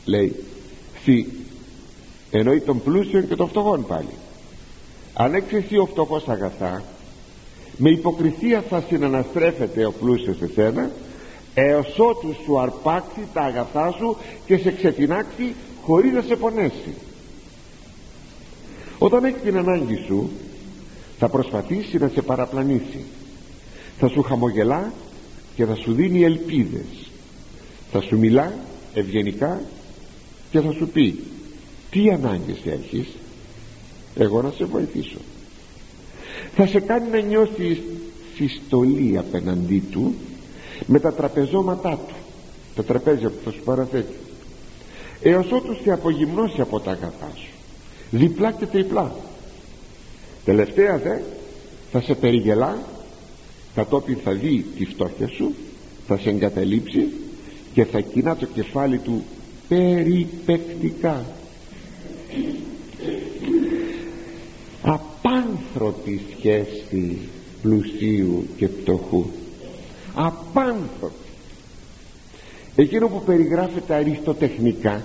[0.06, 0.36] λέει
[1.04, 1.28] θη
[2.32, 4.14] εννοεί τον πλούσιο και τον φτωχόν πάλι.
[5.14, 6.84] Αν έχεις εσύ ο φτωχός αγαθά
[7.78, 10.92] με υποκρισία θα συναναστρέφεται ο πλούσιος σε σένα
[11.54, 16.94] έως ότου σου αρπάξει τα αγαθά σου και σε ξετινάξει χωρίς να σε πονέσει
[19.04, 20.30] όταν έχει την ανάγκη σου
[21.18, 23.04] θα προσπαθήσει να σε παραπλανήσει.
[24.00, 24.94] Θα σου χαμογελά
[25.56, 27.10] και θα σου δίνει ελπίδες.
[27.92, 28.54] Θα σου μιλά
[28.94, 29.62] ευγενικά
[30.52, 31.20] και θα σου πει
[31.90, 33.08] τι ανάγκες έχεις;
[34.16, 35.18] Εγώ να σε βοηθήσω
[36.56, 37.80] θα σε κάνει να νιώσεις
[38.36, 40.16] συστολή απέναντί του
[40.86, 42.16] με τα τραπεζώματά του
[42.76, 44.16] τα τραπέζια που θα σου παραθέτει.
[45.22, 47.61] Έως ότου σε απογυμνώσει από τα αγαθά σου
[48.12, 49.16] διπλά και τριπλά.
[50.46, 51.18] Τελευταία δε
[51.92, 52.78] θα σε περιγελά
[53.76, 55.54] κατόπιν θα δει τη φτώχεια σου
[56.08, 57.08] θα σε εγκαταλείψει
[57.74, 59.24] και θα κοινά το κεφάλι του
[59.68, 61.26] περιπεκτικά
[64.82, 67.18] απάνθρωπη σχέση
[67.62, 69.26] πλουσίου και πτωχού.
[70.14, 71.16] Απάνθρωπη.
[72.76, 75.04] Εκείνο που περιγράφεται αριστοτεχνικά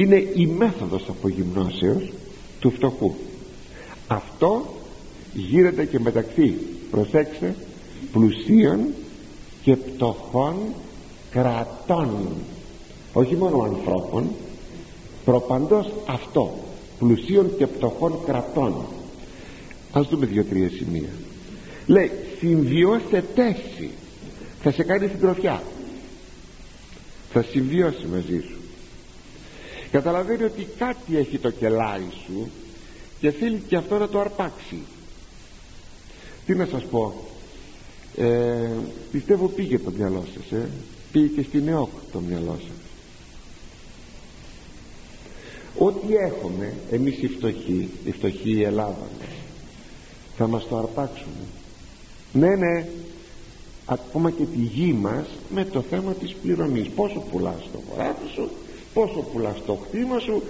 [0.00, 2.12] είναι η μέθοδος απογυμνώσεως
[2.60, 3.14] του φτωχού.
[4.06, 4.66] Αυτό
[5.34, 6.54] γίνεται και μεταξύ
[6.90, 7.54] προσέξτε
[8.12, 8.78] πλουσίων
[9.62, 10.56] και πτωχών
[11.30, 12.28] κρατών.
[13.12, 14.30] Όχι μόνο ανθρώπων
[15.24, 16.58] προπαντός αυτό
[16.98, 18.74] πλουσίων και πτωχών κρατών.
[19.92, 21.10] Ας δούμε δύο-τρία σημεία.
[21.86, 23.90] Λέει συμβιώσε τέση
[24.62, 25.62] θα σε κάνει συντροφιά.
[27.32, 28.55] Θα συμβιώσει μαζί σου
[29.96, 32.50] καταλαβαίνει ότι κάτι έχει το κελάρι σου
[33.20, 34.78] και θέλει και αυτό να το αρπάξει.
[36.46, 37.14] Τι να σας πω
[38.16, 38.70] ε,
[39.12, 40.68] πιστεύω πήγε το μυαλό σας ε;
[41.12, 42.76] πήγε και στην ΕΟΚ το μυαλό σας.
[45.78, 49.06] Ό,τι έχουμε εμείς οι φτωχοί η φτωχή Ελλάδα
[50.36, 51.44] θα μας το αρπάξουμε
[52.32, 52.88] ναι ναι.
[53.88, 56.88] Ακόμα και τη γη μας με το θέμα της πληρωμής.
[56.88, 58.50] Πόσο πουλάς το χωράφι σου;
[58.96, 60.42] Πόσο πουλάς το χτήμα σου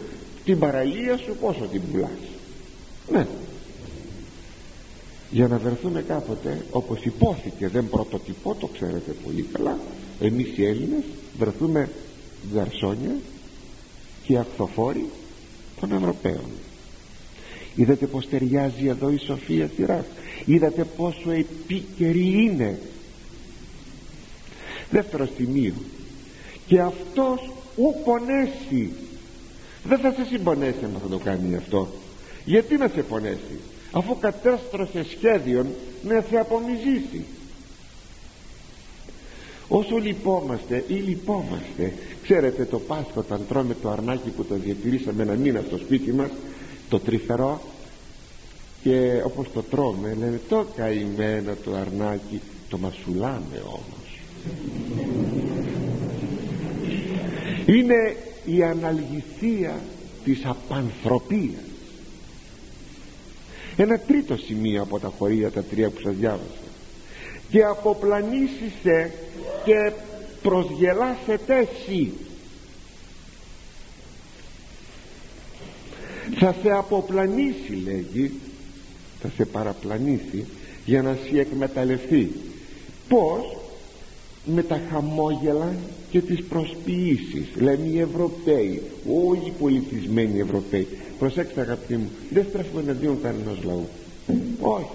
[0.45, 2.21] την παραλία σου πόσο την πουλάς.
[3.13, 3.27] Ναι.
[5.31, 9.79] Για να βρεθούμε κάποτε όπως υπόθηκε δεν πρωτοτυπώ το ξέρετε πολύ καλά
[10.21, 11.05] εμείς οι Έλληνες
[11.39, 11.91] βρεθούμε
[12.55, 13.17] γαρσόνια
[14.27, 15.07] και ακτοφόροι
[15.81, 16.51] των Ευρωπαίων.
[17.75, 20.05] Είδατε πως ταιριάζει εδώ η Σοφία Σειράς
[20.45, 22.79] είδατε πόσο επίκαιρη είναι.
[24.91, 25.75] Δεύτερο σημείο.
[26.67, 28.93] Και αυτός ου πονέσει.
[29.85, 31.89] Δεν θα σε συμπονέσει αν θα το κάνει αυτό.
[32.45, 33.59] Γιατί να σε πονέσει
[33.93, 35.67] αφού κατέστρωσε σχέδιον
[36.03, 37.25] να σε απομυζήσει.
[39.69, 45.35] Όσο λυπόμαστε ή λυπόμαστε ξέρετε το Πάσχο όταν τρώμε το αρνάκι που το διατηρήσαμε ένα
[45.35, 46.31] μήνα στο σπίτι μας
[46.89, 47.61] το τρυφερό
[48.83, 54.07] και όπως το τρώμε λένε το καημένο το αρνάκι το μασουλάμε όμως
[57.67, 59.81] είναι η αναλγησία
[60.25, 61.61] της απανθρωπίας.
[63.77, 66.67] Ένα τρίτο σημείο από τα χωρία τα τρία που σας διάβασα.
[67.51, 69.13] Και αποπλανήσισε
[69.65, 69.93] και
[70.43, 72.13] προσγελάσετε εσύ
[76.39, 78.33] θα σε αποπλανήσει λέγει
[79.21, 80.47] θα σε παραπλανήσει
[80.85, 82.33] για να σε εκμεταλλευτεί.
[83.09, 83.57] Πως
[84.47, 85.75] με τα χαμόγελα
[86.11, 87.47] και τις προσποιήσεις.
[87.55, 90.87] Λένε οι Ευρωπαίοι όλοι οι πολιτισμένοι Ευρωπαίοι.
[91.19, 93.89] Προσέξτε αγαπητοί μου δεν στρέφουμε εναντίον κανένας λαού.
[94.61, 94.91] Όχι.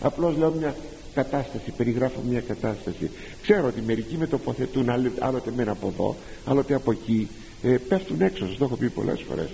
[0.00, 0.74] Απλώς λέω μια
[1.14, 3.10] κατάσταση περιγράφω μια κατάσταση.
[3.42, 7.28] Ξέρω ότι μερικοί με τοποθετούν άλλοτε μένα από εδώ άλλοτε από εκεί.
[7.62, 9.48] Ε, πέφτουν έξω σας το έχω πει πολλές φορές.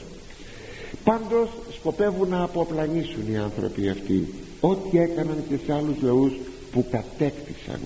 [1.05, 6.33] Πάντως σκοπεύουν να αποπλανήσουν οι άνθρωποι αυτοί ό,τι έκαναν και σε άλλους λαούς
[6.73, 7.81] που κατέκτησαν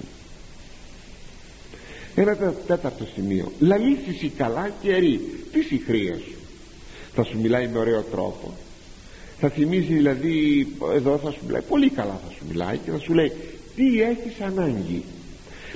[2.23, 3.53] ένα τέταρτο σημείο.
[3.59, 5.21] Λαλήσεις καλά και ερή.
[5.53, 6.35] Τι συχρία σου;
[7.15, 8.55] Θα σου μιλάει με ωραίο τρόπο.
[9.41, 11.63] Θα θυμίζει δηλαδή εδώ θα σου μιλάει.
[11.63, 13.33] Πολύ καλά θα σου μιλάει και θα σου λέει
[13.77, 15.03] τι έχεις ανάγκη;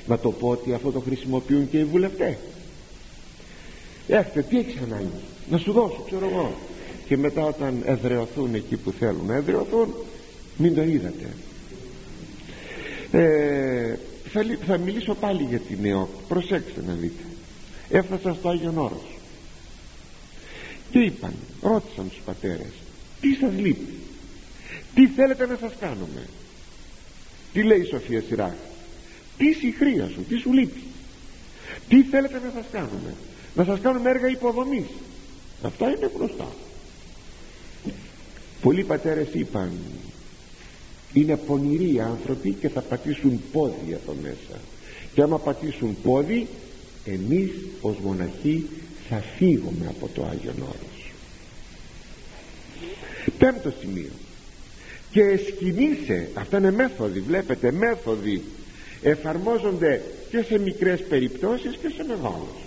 [0.07, 2.37] Να το πω ότι αυτό το χρησιμοποιούν και οι βουλευτές.
[4.09, 5.21] Έχετε τι έχεις ανάγκη;
[5.51, 6.55] Να σου δώσω ξέρω εγώ
[7.07, 9.95] και μετά όταν εδρεωθούν εκεί που θέλουν να εδρεωθούν
[10.57, 11.29] μην το είδατε.
[13.11, 13.95] Ε,
[14.35, 17.23] θα, θα μιλήσω πάλι για την νεό προσέξτε να δείτε.
[17.91, 19.19] Έφτασα στο Άγιον Όρος.
[20.91, 22.73] Και είπαν ρώτησαν τους πατέρες
[23.21, 23.95] τι σας λείπει;
[24.95, 26.27] Τι θέλετε να σας κάνουμε;
[27.53, 28.57] Τι λέει η Σοφία Σειρά
[29.39, 30.83] τι συγχρία σου, τι σου λείπει;
[31.89, 33.15] Τι θέλετε να σας κάνουμε;
[33.55, 34.87] Να σας κάνουμε έργα υποδομής;
[35.63, 36.49] Αυτά είναι γνωστά.
[38.61, 39.73] Πολλοί πατέρες είπαν
[41.15, 44.61] είναι πονηροί άνθρωποι και θα πατήσουν πόδι εδώ μέσα.
[45.15, 46.47] Και άμα πατήσουν πόδι
[47.05, 47.51] εμείς
[47.81, 48.69] ως μοναχοί
[49.09, 51.13] θα φύγουμε από το Άγιον Όρος.
[53.39, 54.11] Πέμπτο σημείο.
[55.11, 58.43] Και εσκινήσε αυτά είναι μέθοδοι βλέπετε μέθοδοι.
[59.03, 62.63] Εφαρμόζονται και σε μικρές περιπτώσεις και σε μεγάλους.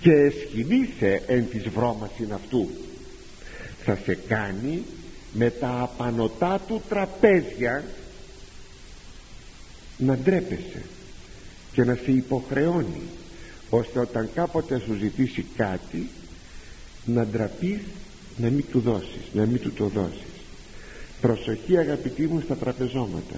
[0.00, 2.68] Και εσκινήσε εν της βρώμασιν αυτού.
[3.84, 4.82] Θα σε κάνει
[5.38, 7.84] με τα απανοτά του τραπέζια
[9.98, 10.82] να ντρέπεσαι
[11.72, 13.02] και να σε υποχρεώνει
[13.70, 16.08] ώστε όταν κάποτε σου ζητήσει κάτι
[17.04, 17.80] να ντραπείς
[18.36, 20.20] να μην του δώσεις να μην του το δώσεις.
[21.20, 23.36] Προσοχή αγαπητοί μου στα τραπεζώματα.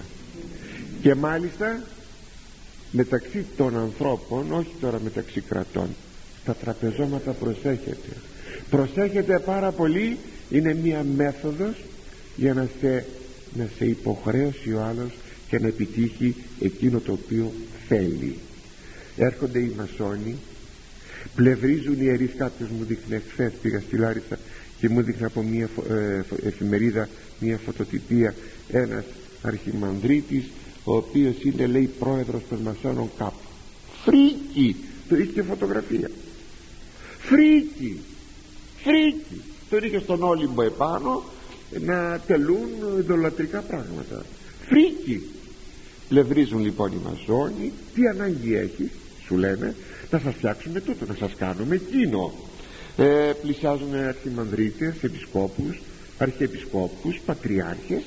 [1.01, 1.81] Και μάλιστα
[2.91, 5.87] μεταξύ των ανθρώπων όχι τώρα μεταξύ κρατών
[6.45, 8.15] τα τραπεζώματα προσέχετε
[8.69, 10.17] προσέχετε πάρα πολύ
[10.49, 11.75] είναι μία μέθοδος
[12.39, 13.05] για να σε,
[13.53, 15.11] να σε υποχρέωσει ο άλλος
[15.49, 17.51] και να επιτύχει εκείνο το οποίο
[17.87, 18.37] θέλει.
[19.17, 20.35] Έρχονται οι μασόνοι
[21.35, 24.39] πλευρίζουν οι ιερείς κάποιος μου δείχνει εχθές πήγα στη Λάρισα
[24.79, 27.09] και μου δείχνει από μια ε, εφημερίδα
[27.39, 28.35] μια φωτοτυπία
[28.71, 29.03] ένας
[29.41, 30.43] αρχιμανδρίτης
[30.83, 33.47] ο οποίος είναι λέει πρόεδρος των μασόνων κάπου.
[34.03, 34.75] Φρίκι!
[35.09, 36.09] Το είχε φωτογραφία.
[37.19, 37.99] Φρίκι!
[38.83, 39.41] Φρίκι!
[39.69, 41.23] Τον είχες στον Όλυμπο επάνω
[41.79, 44.25] να τελούν ειδωλατρικά πράγματα.
[44.67, 45.23] Φρίκι.
[46.09, 48.91] Πλευρίζουν λοιπόν οι μασόνοι τι ανάγκη έχει
[49.25, 49.75] σου λένε
[50.11, 52.33] να σας φτιάξουμε τούτο να σας κάνουμε εκείνο.
[52.97, 55.81] Ε, πλησιάζουν αρχιμανδρίτες επισκόπους
[56.19, 58.01] αρχιεπισκόπους πατριάρχες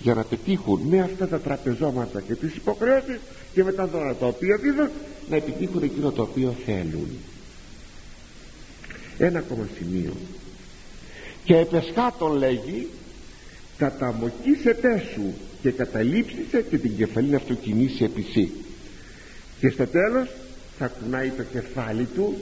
[0.00, 3.18] για να πετύχουν με αυτά τα τραπεζώματα και τις υποχρεώσεις
[3.54, 4.88] και με τα δώρα τα οποία δίδουν
[5.28, 7.08] να επιτύχουν εκείνο το οποίο θέλουν.
[9.18, 10.12] Ένα ακόμα σημείο.
[11.44, 12.88] Και επεσχάτων λέγει
[13.78, 18.50] καταμοκίσετε σου και καταλήψισε και την κεφαλή να αυτοκινήσει επισή
[19.60, 20.28] και στο τέλος
[20.78, 22.36] θα κουνάει το κεφάλι του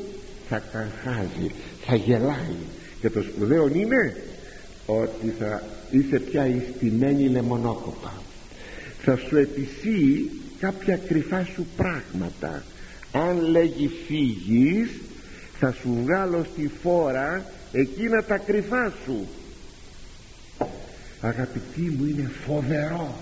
[0.48, 1.50] θα καχάζει
[1.86, 2.56] θα γελάει.
[3.00, 4.16] Και το σπουδαίο είναι
[4.86, 8.12] ότι θα είσαι πια ιστημένη λεμονόκοπα.
[9.02, 10.30] Θα σου επισύει
[10.60, 12.64] κάποια κρυφά σου πράγματα.
[13.12, 14.90] Αν λέγει φύγεις
[15.58, 19.28] θα σου βγάλω στη φόρα εκείνα τα κρυφά σου
[21.26, 23.14] αγαπητοί μου είναι φοβερό.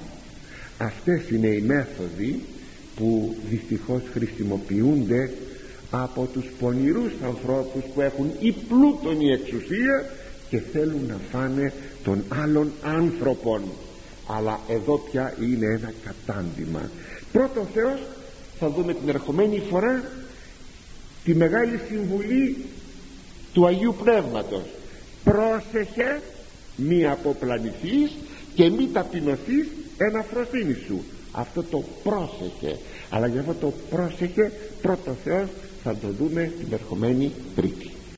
[0.79, 2.41] Αυτές είναι οι μέθοδοι
[2.97, 5.31] που δυστυχώς χρησιμοποιούνται
[5.91, 10.11] από τους πονηρούς ανθρώπους που έχουν ή πλούτον η εξουσία
[10.51, 11.73] και θέλουν να φάνε
[12.05, 13.63] των άλλων άνθρωπων
[14.27, 16.91] αλλά εδώ πια είναι ένα κατάντημα.
[17.33, 18.01] Πρώτο Θεός
[18.59, 20.03] θα δούμε την ερχομένη φορά
[21.25, 22.57] τη μεγάλη συμβουλή
[23.53, 24.63] του Αγίου Πνεύματος.
[25.25, 26.21] Πρόσεχε
[26.77, 28.11] μη αποπλανηθείς
[28.55, 29.67] και μη ταπεινωθείς
[29.99, 31.05] εν αφροσύνη σου.
[31.33, 32.79] Αυτό το πρόσεχε.
[33.11, 34.53] Αλλά για αυτό το πρόσεχε
[34.83, 35.49] πρώτος Θεός
[35.83, 37.92] θα το δούμε την ερχομένη Τρίτη